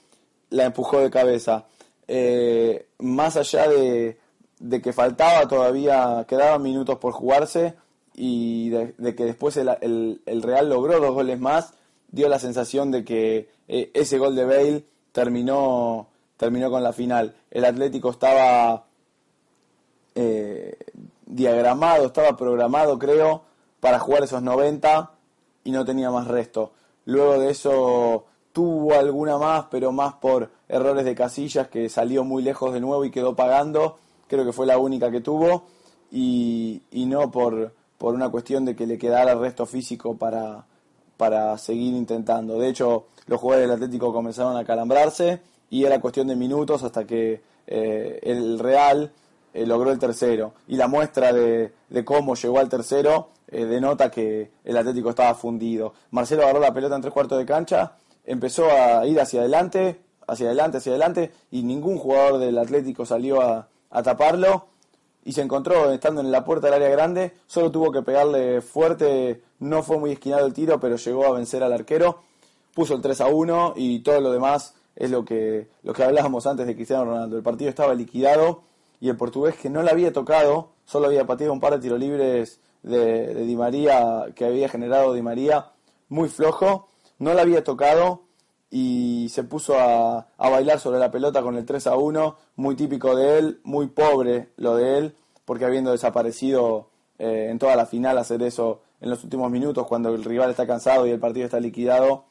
la 0.51 0.64
empujó 0.64 1.01
de 1.01 1.11
cabeza. 1.11 1.66
Eh, 2.09 2.88
más 2.98 3.37
allá 3.37 3.68
de, 3.68 4.18
de 4.59 4.83
que 4.83 4.92
faltaba 4.92 5.48
todavía, 5.48 6.25
quedaban 6.29 6.62
minutos 6.62 6.98
por 6.98 7.12
jugarse, 7.12 7.75
y 8.14 8.70
de, 8.70 9.14
que 9.14 9.25
después 9.25 9.57
el, 9.57 10.20
el, 10.27 10.42
Real 10.42 10.68
logró 10.68 11.01
dos 11.01 11.14
goles 11.14 11.40
más, 11.40 11.75
dio 12.11 12.29
la 12.29 12.38
sensación 12.38 12.90
de 12.90 13.05
que 13.05 13.48
eh, 13.68 13.90
ese 13.94 14.18
gol 14.18 14.37
de 14.37 14.44
Bale 14.44 14.85
terminó, 15.12 16.09
terminó 16.37 16.70
con 16.70 16.83
la 16.83 16.92
final. 16.92 17.35
El 17.51 17.64
Atlético 17.64 18.11
estaba 18.11 18.87
eh, 20.14 20.77
diagramado, 21.27 22.07
estaba 22.07 22.37
programado, 22.37 22.98
creo, 22.98 23.42
para 23.81 23.98
jugar 23.98 24.25
esos 24.25 24.42
90 24.42 25.11
y 25.64 25.70
no 25.70 25.85
tenía 25.85 26.11
más 26.11 26.29
resto. 26.29 26.72
Luego 27.05 27.38
de 27.38 27.51
eso 27.51 28.25
tuvo 28.53 28.94
alguna 28.94 29.38
más, 29.38 29.66
pero 29.70 29.92
más 29.92 30.14
por 30.14 30.51
errores 30.68 31.05
de 31.05 31.14
casillas 31.14 31.68
que 31.68 31.88
salió 31.88 32.25
muy 32.25 32.42
lejos 32.42 32.72
de 32.72 32.81
nuevo 32.81 33.05
y 33.05 33.11
quedó 33.11 33.35
pagando. 33.35 33.98
Creo 34.29 34.44
que 34.44 34.53
fue 34.53 34.66
la 34.66 34.79
única 34.79 35.11
que 35.11 35.20
tuvo 35.20 35.64
y, 36.11 36.83
y 36.90 37.07
no 37.07 37.31
por, 37.31 37.72
por 37.98 38.14
una 38.14 38.31
cuestión 38.31 38.64
de 38.64 38.77
que 38.77 38.87
le 38.87 38.98
quedara 38.98 39.35
resto 39.35 39.66
físico 39.66 40.16
para, 40.16 40.64
para 41.16 41.57
seguir 41.59 41.94
intentando. 41.94 42.59
De 42.59 42.68
hecho, 42.68 43.07
los 43.27 43.40
jugadores 43.40 43.68
del 43.68 43.77
Atlético 43.77 44.12
comenzaron 44.12 44.57
a 44.57 44.64
calambrarse 44.64 45.40
y 45.70 45.85
era 45.85 46.01
cuestión 46.01 46.27
de 46.27 46.37
minutos 46.37 46.83
hasta 46.83 47.07
que 47.07 47.40
eh, 47.66 48.20
el 48.22 48.59
Real 48.59 49.12
eh, 49.55 49.67
logró 49.67 49.91
el 49.91 49.99
tercero. 49.99 50.55
Y 50.67 50.77
la 50.77 50.88
muestra 50.88 51.33
de, 51.33 51.73
cómo 52.05 52.35
llegó 52.35 52.59
al 52.59 52.69
tercero 52.69 53.29
eh, 53.49 53.65
denota 53.65 54.11
que 54.11 54.51
el 54.65 54.77
Atlético 54.77 55.11
estaba 55.11 55.35
fundido. 55.35 55.95
Marcelo 56.11 56.43
agarró 56.43 56.61
la 56.61 56.73
pelota 56.73 56.97
en 56.97 57.03
tres 57.03 57.12
cuartos 57.12 57.38
de 57.38 57.45
cancha, 57.45 57.93
empezó 58.25 58.67
a 58.71 59.07
ir 59.07 59.21
hacia 59.21 59.41
adelante, 59.41 60.01
hacia 60.27 60.47
adelante, 60.47 60.79
hacia 60.79 60.93
adelante, 60.93 61.33
y 61.51 61.62
ningún 61.62 61.99
jugador 61.99 62.38
del 62.38 62.59
Atlético 62.59 63.05
salió 63.05 63.43
a, 63.43 63.69
taparlo 64.03 64.69
y 65.23 65.33
se 65.33 65.43
encontró 65.43 65.93
estando 65.93 66.23
en 66.23 66.33
la 66.33 66.47
puerta 66.47 66.69
del 66.69 66.77
área 66.77 66.88
grande, 66.88 67.35
solo 67.47 67.71
tuvo 67.71 67.93
que 67.93 68.01
pegarle 68.01 68.62
fuerte, 68.62 69.43
no 69.59 69.83
fue 69.83 69.99
muy 69.99 70.12
esquinado 70.12 70.47
el 70.47 70.55
tiro, 70.55 70.81
pero 70.81 70.97
llegó 70.97 71.27
a 71.27 71.33
vencer 71.33 71.62
al 71.62 71.75
arquero, 71.75 72.23
puso 72.73 72.95
el 72.95 73.03
3 73.03 73.21
a 73.21 73.27
1 73.27 73.75
y 73.77 74.01
todo 74.01 74.21
lo 74.23 74.33
demás 74.33 74.75
es 74.97 75.11
lo 75.11 75.27
que, 75.27 75.69
lo 75.83 75.93
que 75.93 76.05
hablábamos 76.05 76.47
antes 76.47 76.67
de 76.67 76.75
Cristiano 76.75 77.05
Ronaldo. 77.05 77.37
El 77.37 77.43
partido 77.43 77.69
estaba 77.69 77.95
liquidado 77.95 78.62
y 79.03 79.09
el 79.09 79.17
portugués 79.17 79.57
que 79.57 79.69
no 79.69 79.83
le 79.83 79.91
había 79.91 80.12
tocado, 80.12 80.69
solo 80.85 81.09
había 81.09 81.27
pateado 81.27 81.53
un 81.53 81.59
par 81.59 81.73
de 81.73 81.81
tiros 81.81 81.99
libres 81.99 82.61
de, 82.85 83.35
Di 83.35 83.57
María, 83.57 84.27
que 84.37 84.45
había 84.45 84.69
generado 84.69 85.12
Di 85.12 85.23
María, 85.23 85.73
muy 86.09 86.29
flojo, 86.29 86.87
no 87.19 87.35
le 87.35 87.41
había 87.41 87.65
tocado 87.65 88.23
y 88.71 89.27
se 89.31 89.43
puso 89.43 89.77
a, 89.77 90.29
a, 90.38 90.49
bailar 90.49 90.79
sobre 90.79 91.01
la 91.01 91.11
pelota 91.11 91.43
con 91.43 91.57
el 91.57 91.67
3 91.67 91.88
a 91.88 91.97
1, 91.97 92.37
muy 92.55 92.77
típico 92.77 93.17
de 93.17 93.41
él, 93.41 93.61
muy 93.65 93.88
pobre 93.88 94.51
lo 94.57 94.77
de 94.77 94.99
él, 94.99 95.17
porque 95.45 95.65
habiendo 95.65 95.91
desaparecido 95.91 96.91
eh, 97.19 97.49
en 97.51 97.59
toda 97.59 97.75
la 97.75 97.87
final 97.87 98.19
hacer 98.19 98.41
eso 98.45 98.83
en 99.01 99.11
los 99.11 99.25
últimos 99.25 99.51
minutos 99.51 99.85
cuando 99.88 100.15
el 100.15 100.23
rival 100.23 100.51
está 100.51 100.65
cansado 100.65 101.09
y 101.09 101.11
el 101.11 101.19
partido 101.19 101.47
está 101.47 101.59
liquidado, 101.59 102.27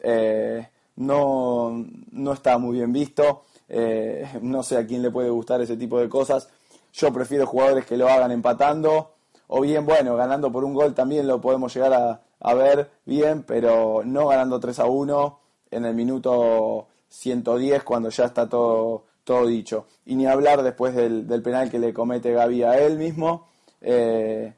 eh, 0.00 0.68
no, 0.96 1.82
no 2.12 2.32
está 2.34 2.58
muy 2.58 2.76
bien 2.76 2.92
visto, 2.92 3.44
eh, 3.70 4.28
no 4.42 4.62
sé 4.62 4.76
a 4.76 4.86
quién 4.86 5.00
le 5.00 5.10
puede 5.10 5.30
gustar 5.30 5.60
ese 5.60 5.76
tipo 5.76 5.98
de 6.00 6.08
cosas, 6.08 6.48
yo 6.92 7.12
prefiero 7.12 7.46
jugadores 7.46 7.86
que 7.86 7.96
lo 7.96 8.08
hagan 8.08 8.32
empatando, 8.32 9.12
o 9.46 9.60
bien, 9.60 9.86
bueno, 9.86 10.16
ganando 10.16 10.50
por 10.50 10.64
un 10.64 10.74
gol 10.74 10.92
también 10.92 11.26
lo 11.26 11.40
podemos 11.40 11.72
llegar 11.72 12.20
a, 12.40 12.54
ver 12.54 12.90
bien, 13.04 13.44
pero 13.44 14.02
no 14.04 14.28
ganando 14.28 14.58
3 14.58 14.78
a 14.80 14.86
1 14.86 15.38
en 15.70 15.84
el 15.84 15.94
minuto 15.94 16.88
110 17.08 17.84
cuando 17.84 18.10
ya 18.10 18.24
está 18.26 18.48
todo, 18.48 19.04
todo 19.24 19.46
dicho. 19.46 19.86
Y 20.06 20.16
ni 20.16 20.26
hablar 20.26 20.62
después 20.62 20.94
del, 20.94 21.26
penal 21.42 21.70
que 21.70 21.78
le 21.78 21.92
comete 21.92 22.32
Gaby 22.32 22.62
a 22.62 22.78
él 22.78 22.96
mismo. 22.96 23.46
Eh, 23.80 24.52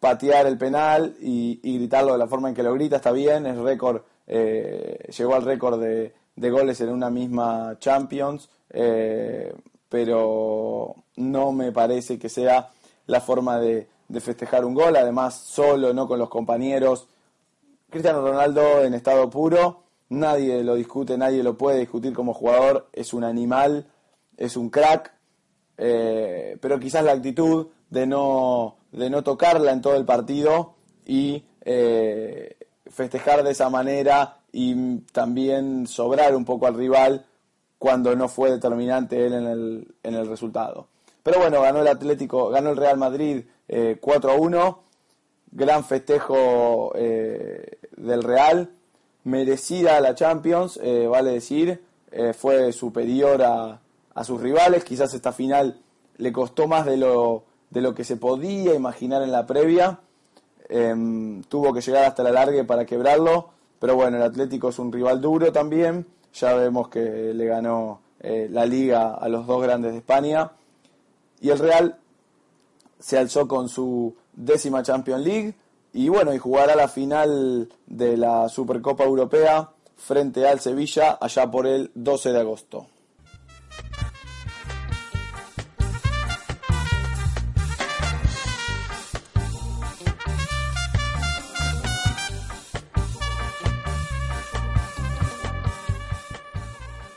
patear 0.00 0.46
el 0.46 0.58
penal 0.58 1.16
y, 1.20 1.58
gritarlo 1.62 2.12
de 2.12 2.18
la 2.18 2.26
forma 2.26 2.48
en 2.48 2.54
que 2.54 2.62
lo 2.62 2.74
grita 2.74 2.96
está 2.96 3.12
bien, 3.12 3.46
es 3.46 3.56
récord, 3.56 4.02
eh, 4.26 5.08
llegó 5.16 5.34
al 5.34 5.42
récord 5.42 5.80
de, 5.80 6.14
goles 6.36 6.80
en 6.80 6.90
una 6.90 7.10
misma 7.10 7.76
Champions, 7.78 8.48
eh, 8.70 9.54
pero 9.88 10.94
no 11.16 11.52
me 11.52 11.72
parece 11.72 12.18
que 12.18 12.28
sea 12.28 12.70
la 13.06 13.20
forma 13.20 13.58
de, 13.58 13.88
de 14.08 14.20
festejar 14.20 14.64
un 14.64 14.74
gol, 14.74 14.96
además 14.96 15.34
solo, 15.34 15.92
no 15.92 16.06
con 16.06 16.18
los 16.18 16.28
compañeros. 16.28 17.08
Cristiano 17.90 18.20
Ronaldo 18.20 18.82
en 18.82 18.94
estado 18.94 19.30
puro, 19.30 19.84
nadie 20.08 20.62
lo 20.62 20.74
discute, 20.74 21.16
nadie 21.16 21.42
lo 21.42 21.56
puede 21.56 21.80
discutir 21.80 22.12
como 22.12 22.34
jugador, 22.34 22.88
es 22.92 23.14
un 23.14 23.24
animal, 23.24 23.86
es 24.36 24.56
un 24.56 24.70
crack, 24.70 25.12
eh, 25.78 26.58
pero 26.60 26.78
quizás 26.78 27.04
la 27.04 27.12
actitud 27.12 27.68
de 27.90 28.06
no, 28.06 28.76
de 28.92 29.10
no 29.10 29.22
tocarla 29.22 29.72
en 29.72 29.82
todo 29.82 29.96
el 29.96 30.04
partido 30.04 30.74
y 31.04 31.44
eh, 31.62 32.56
festejar 32.90 33.42
de 33.42 33.52
esa 33.52 33.70
manera 33.70 34.38
y 34.58 35.00
también 35.12 35.86
sobrar 35.86 36.34
un 36.34 36.46
poco 36.46 36.66
al 36.66 36.74
rival 36.74 37.26
cuando 37.78 38.16
no 38.16 38.26
fue 38.26 38.50
determinante 38.50 39.26
él 39.26 39.34
en 39.34 39.46
el, 39.46 39.94
en 40.02 40.14
el 40.14 40.26
resultado. 40.26 40.88
Pero 41.22 41.40
bueno, 41.40 41.60
ganó 41.60 41.82
el 41.82 41.88
Atlético, 41.88 42.48
ganó 42.48 42.70
el 42.70 42.78
Real 42.78 42.96
Madrid 42.96 43.44
4 44.00 44.30
eh, 44.30 44.32
a 44.32 44.40
1, 44.40 44.82
gran 45.50 45.84
festejo 45.84 46.90
del 46.94 48.22
Real, 48.22 48.70
merecida 49.24 50.00
la 50.00 50.14
Champions, 50.14 50.80
vale 51.10 51.32
decir, 51.32 51.82
fue 52.32 52.72
superior 52.72 53.42
a, 53.42 53.78
a 54.14 54.24
sus 54.24 54.40
rivales. 54.40 54.84
Quizás 54.84 55.12
esta 55.12 55.32
final 55.32 55.82
le 56.16 56.32
costó 56.32 56.66
más 56.66 56.86
de 56.86 56.96
lo, 56.96 57.44
de 57.68 57.82
lo 57.82 57.94
que 57.94 58.04
se 58.04 58.16
podía 58.16 58.72
imaginar 58.74 59.22
en 59.22 59.32
la 59.32 59.46
previa. 59.46 60.00
Em, 60.70 61.42
tuvo 61.42 61.74
que 61.74 61.82
llegar 61.82 62.04
hasta 62.04 62.22
la 62.22 62.32
largue 62.32 62.64
para 62.64 62.86
quebrarlo. 62.86 63.50
Pero 63.78 63.94
bueno, 63.94 64.16
el 64.16 64.22
Atlético 64.22 64.68
es 64.68 64.78
un 64.78 64.92
rival 64.92 65.20
duro 65.20 65.52
también. 65.52 66.06
Ya 66.34 66.54
vemos 66.54 66.88
que 66.88 67.00
le 67.34 67.46
ganó 67.46 68.00
eh, 68.20 68.48
la 68.50 68.66
liga 68.66 69.14
a 69.14 69.28
los 69.28 69.46
dos 69.46 69.62
grandes 69.62 69.92
de 69.92 69.98
España. 69.98 70.52
Y 71.40 71.50
el 71.50 71.58
Real 71.58 71.98
se 72.98 73.18
alzó 73.18 73.46
con 73.46 73.68
su 73.68 74.14
décima 74.32 74.82
Champions 74.82 75.24
League. 75.24 75.54
Y 75.92 76.08
bueno, 76.08 76.34
y 76.34 76.38
jugará 76.38 76.76
la 76.76 76.88
final 76.88 77.68
de 77.86 78.16
la 78.16 78.48
Supercopa 78.48 79.04
Europea 79.04 79.70
frente 79.96 80.46
al 80.46 80.60
Sevilla 80.60 81.18
allá 81.20 81.50
por 81.50 81.66
el 81.66 81.90
12 81.94 82.32
de 82.32 82.40
agosto. 82.40 82.86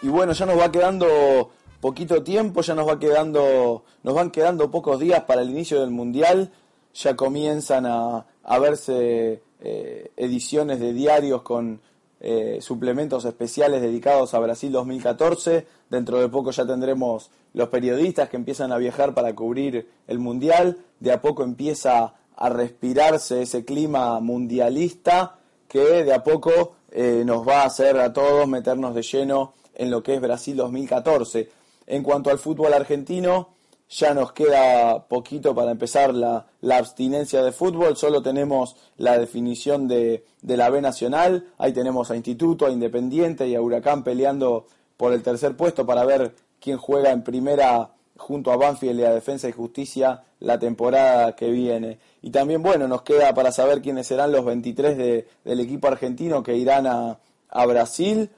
Y 0.10 0.12
bueno, 0.12 0.34
ya 0.34 0.48
nos 0.48 0.58
va 0.58 0.72
quedando 0.72 1.52
poquito 1.80 2.24
tiempo, 2.24 2.62
ya 2.62 2.74
nos 2.74 2.88
va 2.88 2.98
quedando, 2.98 3.84
nos 4.02 4.16
van 4.16 4.32
quedando 4.32 4.72
pocos 4.72 5.00
días 5.00 5.26
para 5.26 5.44
el 5.44 5.52
inicio 5.52 5.82
del 5.82 5.92
mundial. 5.92 6.52
Ya 6.96 7.16
comienzan 7.16 7.86
a, 7.86 8.26
verse 8.60 9.44
eh, 9.62 10.12
ediciones 10.18 10.80
de 10.80 10.94
diarios 10.94 11.44
con 11.44 11.80
eh, 12.22 12.58
suplementos 12.60 13.24
especiales 13.24 13.84
dedicados 13.84 14.34
a 14.34 14.40
Brasil 14.40 14.72
2014. 14.72 15.68
Dentro 15.92 16.20
de 16.20 16.28
poco 16.28 16.50
ya 16.50 16.66
tendremos 16.66 17.30
los 17.54 17.70
periodistas 17.70 18.30
que 18.30 18.38
empiezan 18.38 18.72
a 18.72 18.80
viajar 18.80 19.14
para 19.14 19.36
cubrir 19.36 19.88
el 20.08 20.18
mundial. 20.18 20.80
De 21.00 21.12
a 21.12 21.22
poco 21.22 21.44
empieza 21.44 22.16
a 22.36 22.50
respirarse 22.50 23.44
ese 23.44 23.64
clima 23.64 24.20
mundialista 24.22 25.38
que 25.68 26.04
de 26.04 26.16
a 26.16 26.24
poco 26.24 26.78
eh, 26.90 27.22
nos 27.24 27.48
va 27.48 27.62
a 27.62 27.66
hacer 27.66 28.00
a 28.00 28.12
todos 28.12 28.48
meternos 28.48 28.96
de 28.96 29.04
lleno 29.04 29.54
en 29.80 29.90
lo 29.90 30.04
que 30.04 30.14
es 30.14 30.22
Brasil 30.22 30.58
2014. 30.58 31.50
En 31.88 32.04
cuanto 32.04 32.30
al 32.30 32.38
fútbol 32.38 32.74
argentino, 32.74 33.50
ya 33.90 34.14
nos 34.14 34.34
queda 34.34 35.08
poquito 35.08 35.56
para 35.56 35.72
empezar 35.72 36.14
la, 36.14 36.46
abstinencia 36.70 37.42
de 37.42 37.54
fútbol, 37.54 37.96
solo 37.96 38.22
tenemos 38.22 38.76
la 38.98 39.18
definición 39.18 39.88
de, 39.88 40.26
la 40.44 40.70
B 40.70 40.82
Nacional, 40.82 41.48
ahí 41.58 41.72
tenemos 41.72 42.12
a 42.12 42.18
Instituto, 42.18 42.68
a 42.68 42.72
Independiente 42.72 43.48
y 43.48 43.56
a 43.56 43.62
Huracán 43.62 44.04
peleando 44.04 44.68
por 44.98 45.14
el 45.14 45.24
tercer 45.24 45.56
puesto 45.56 45.86
para 45.86 46.04
ver 46.04 46.36
quién 46.60 46.78
juega 46.78 47.12
en 47.12 47.24
primera 47.24 47.92
junto 48.18 48.52
a 48.52 48.58
Banfield 48.58 49.00
y 49.00 49.06
a 49.06 49.14
Defensa 49.14 49.48
y 49.48 49.54
Justicia 49.54 50.24
la 50.42 50.60
temporada 50.60 51.38
que 51.38 51.50
viene. 51.50 52.00
Y 52.22 52.32
también, 52.32 52.62
bueno, 52.62 52.90
nos 52.90 53.04
queda 53.04 53.34
para 53.34 53.54
saber 53.54 53.82
quiénes 53.82 54.08
serán 54.08 54.34
los 54.34 54.44
23 54.44 54.98
del 54.98 55.60
equipo 55.62 55.88
argentino 55.88 56.44
que 56.44 56.58
irán 56.58 56.86
a, 56.86 57.18
a 57.50 57.66
Brasil. 57.66 58.30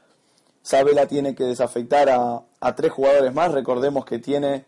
Sabela 0.61 1.07
tiene 1.07 1.33
que 1.33 1.43
desafectar 1.43 2.09
a, 2.09 2.75
tres 2.75 2.91
jugadores 2.91 3.33
más. 3.33 3.51
Recordemos 3.51 4.05
que 4.05 4.19
tiene 4.19 4.65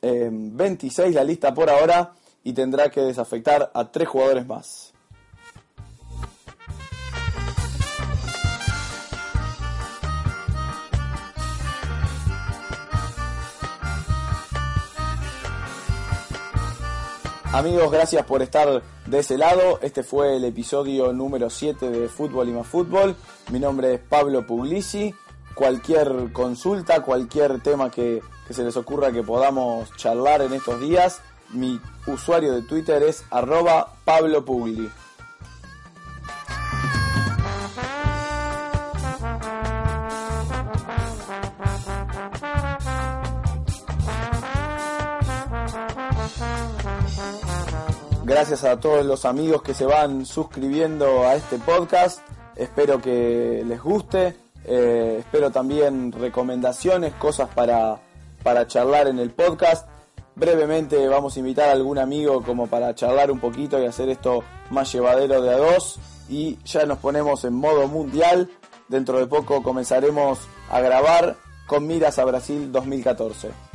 26 0.00 1.08
eh, 1.08 1.12
la 1.12 1.24
lista 1.24 1.52
por 1.52 1.70
ahora 1.70 2.12
y 2.44 2.52
tendrá 2.52 2.90
que 2.90 3.00
desafectar 3.00 3.70
a 3.74 3.90
tres 3.90 4.08
jugadores 4.08 4.46
más. 4.46 4.92
Amigos, 17.52 17.92
gracias 17.92 18.24
por 18.24 18.40
estar 18.40 18.82
de 19.12 19.18
ese 19.18 19.36
lado. 19.36 19.78
Este 19.82 20.02
fue 20.02 20.36
el 20.36 20.44
episodio 20.44 21.12
número 21.12 21.50
7 21.50 21.90
de 21.90 22.08
Fútbol 22.08 22.48
y 22.48 22.52
más 22.52 22.66
Fútbol. 22.66 23.14
Mi 23.50 23.60
nombre 23.60 23.94
es 23.94 24.00
Pablo 24.00 24.46
Puglisi. 24.46 25.14
Cualquier 25.54 26.32
consulta, 26.32 27.02
cualquier 27.02 27.60
tema 27.60 27.90
que, 27.90 28.22
se 28.48 28.64
les 28.64 28.74
ocurra 28.74 29.12
que 29.12 29.22
podamos 29.22 29.94
charlar 29.96 30.40
en 30.40 30.54
estos 30.54 30.80
días, 30.80 31.20
mi 31.50 31.78
usuario 32.06 32.54
de 32.54 32.62
Twitter 32.62 33.02
es 33.02 33.24
arroba 33.30 33.96
Pablo 34.06 34.46
Pugli. 34.46 34.90
Gracias 48.24 48.62
a 48.62 48.78
todos 48.78 49.04
los 49.04 49.24
amigos 49.24 49.62
que 49.62 49.74
se 49.74 49.84
van 49.84 50.24
suscribiendo 50.26 51.24
a 51.24 51.34
este 51.34 51.58
podcast. 51.58 52.20
Espero 52.54 53.02
que 53.02 53.64
les 53.66 53.82
guste. 53.82 54.36
Eh, 54.64 55.16
espero 55.18 55.50
también 55.50 56.12
recomendaciones, 56.12 57.14
cosas 57.14 57.48
para, 57.48 58.00
para 58.44 58.68
charlar 58.68 59.08
en 59.08 59.18
el 59.18 59.32
podcast. 59.32 59.88
Brevemente 60.36 61.08
vamos 61.08 61.34
a 61.34 61.40
invitar 61.40 61.68
a 61.68 61.72
algún 61.72 61.98
amigo 61.98 62.44
como 62.44 62.68
para 62.68 62.94
charlar 62.94 63.32
un 63.32 63.40
poquito 63.40 63.82
y 63.82 63.86
hacer 63.86 64.08
esto 64.08 64.44
más 64.70 64.92
llevadero 64.92 65.42
de 65.42 65.52
a 65.52 65.56
dos. 65.56 65.98
Y 66.28 66.58
ya 66.64 66.86
nos 66.86 66.98
ponemos 66.98 67.44
en 67.44 67.54
modo 67.54 67.88
mundial. 67.88 68.48
Dentro 68.86 69.18
de 69.18 69.26
poco 69.26 69.64
comenzaremos 69.64 70.38
a 70.70 70.78
grabar 70.78 71.36
con 71.66 71.88
miras 71.88 72.20
a 72.20 72.24
Brasil 72.24 72.70
2014. 72.70 73.71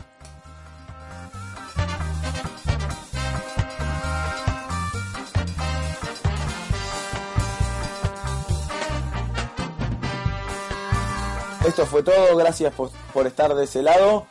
Esto 11.67 11.85
fue 11.85 12.01
todo, 12.01 12.37
gracias 12.37 12.73
por, 12.73 13.27
estar 13.27 13.53
de 13.53 13.65
ese 13.65 13.81
lado. 13.81 14.25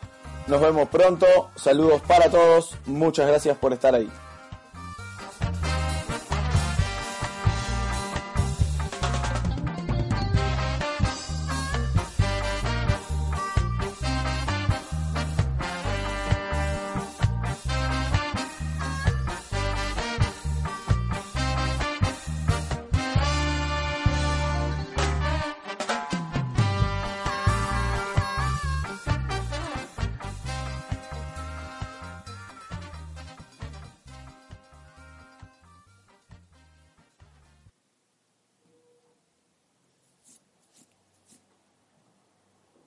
Nos 0.47 0.59
vemos 0.59 0.89
pronto, 0.89 1.27
saludos 1.55 2.01
para 2.01 2.31
todos, 2.31 2.79
muchas 2.87 3.27
gracias 3.27 3.59
por 3.59 3.75
estar 3.75 3.95
ahí. 3.95 4.11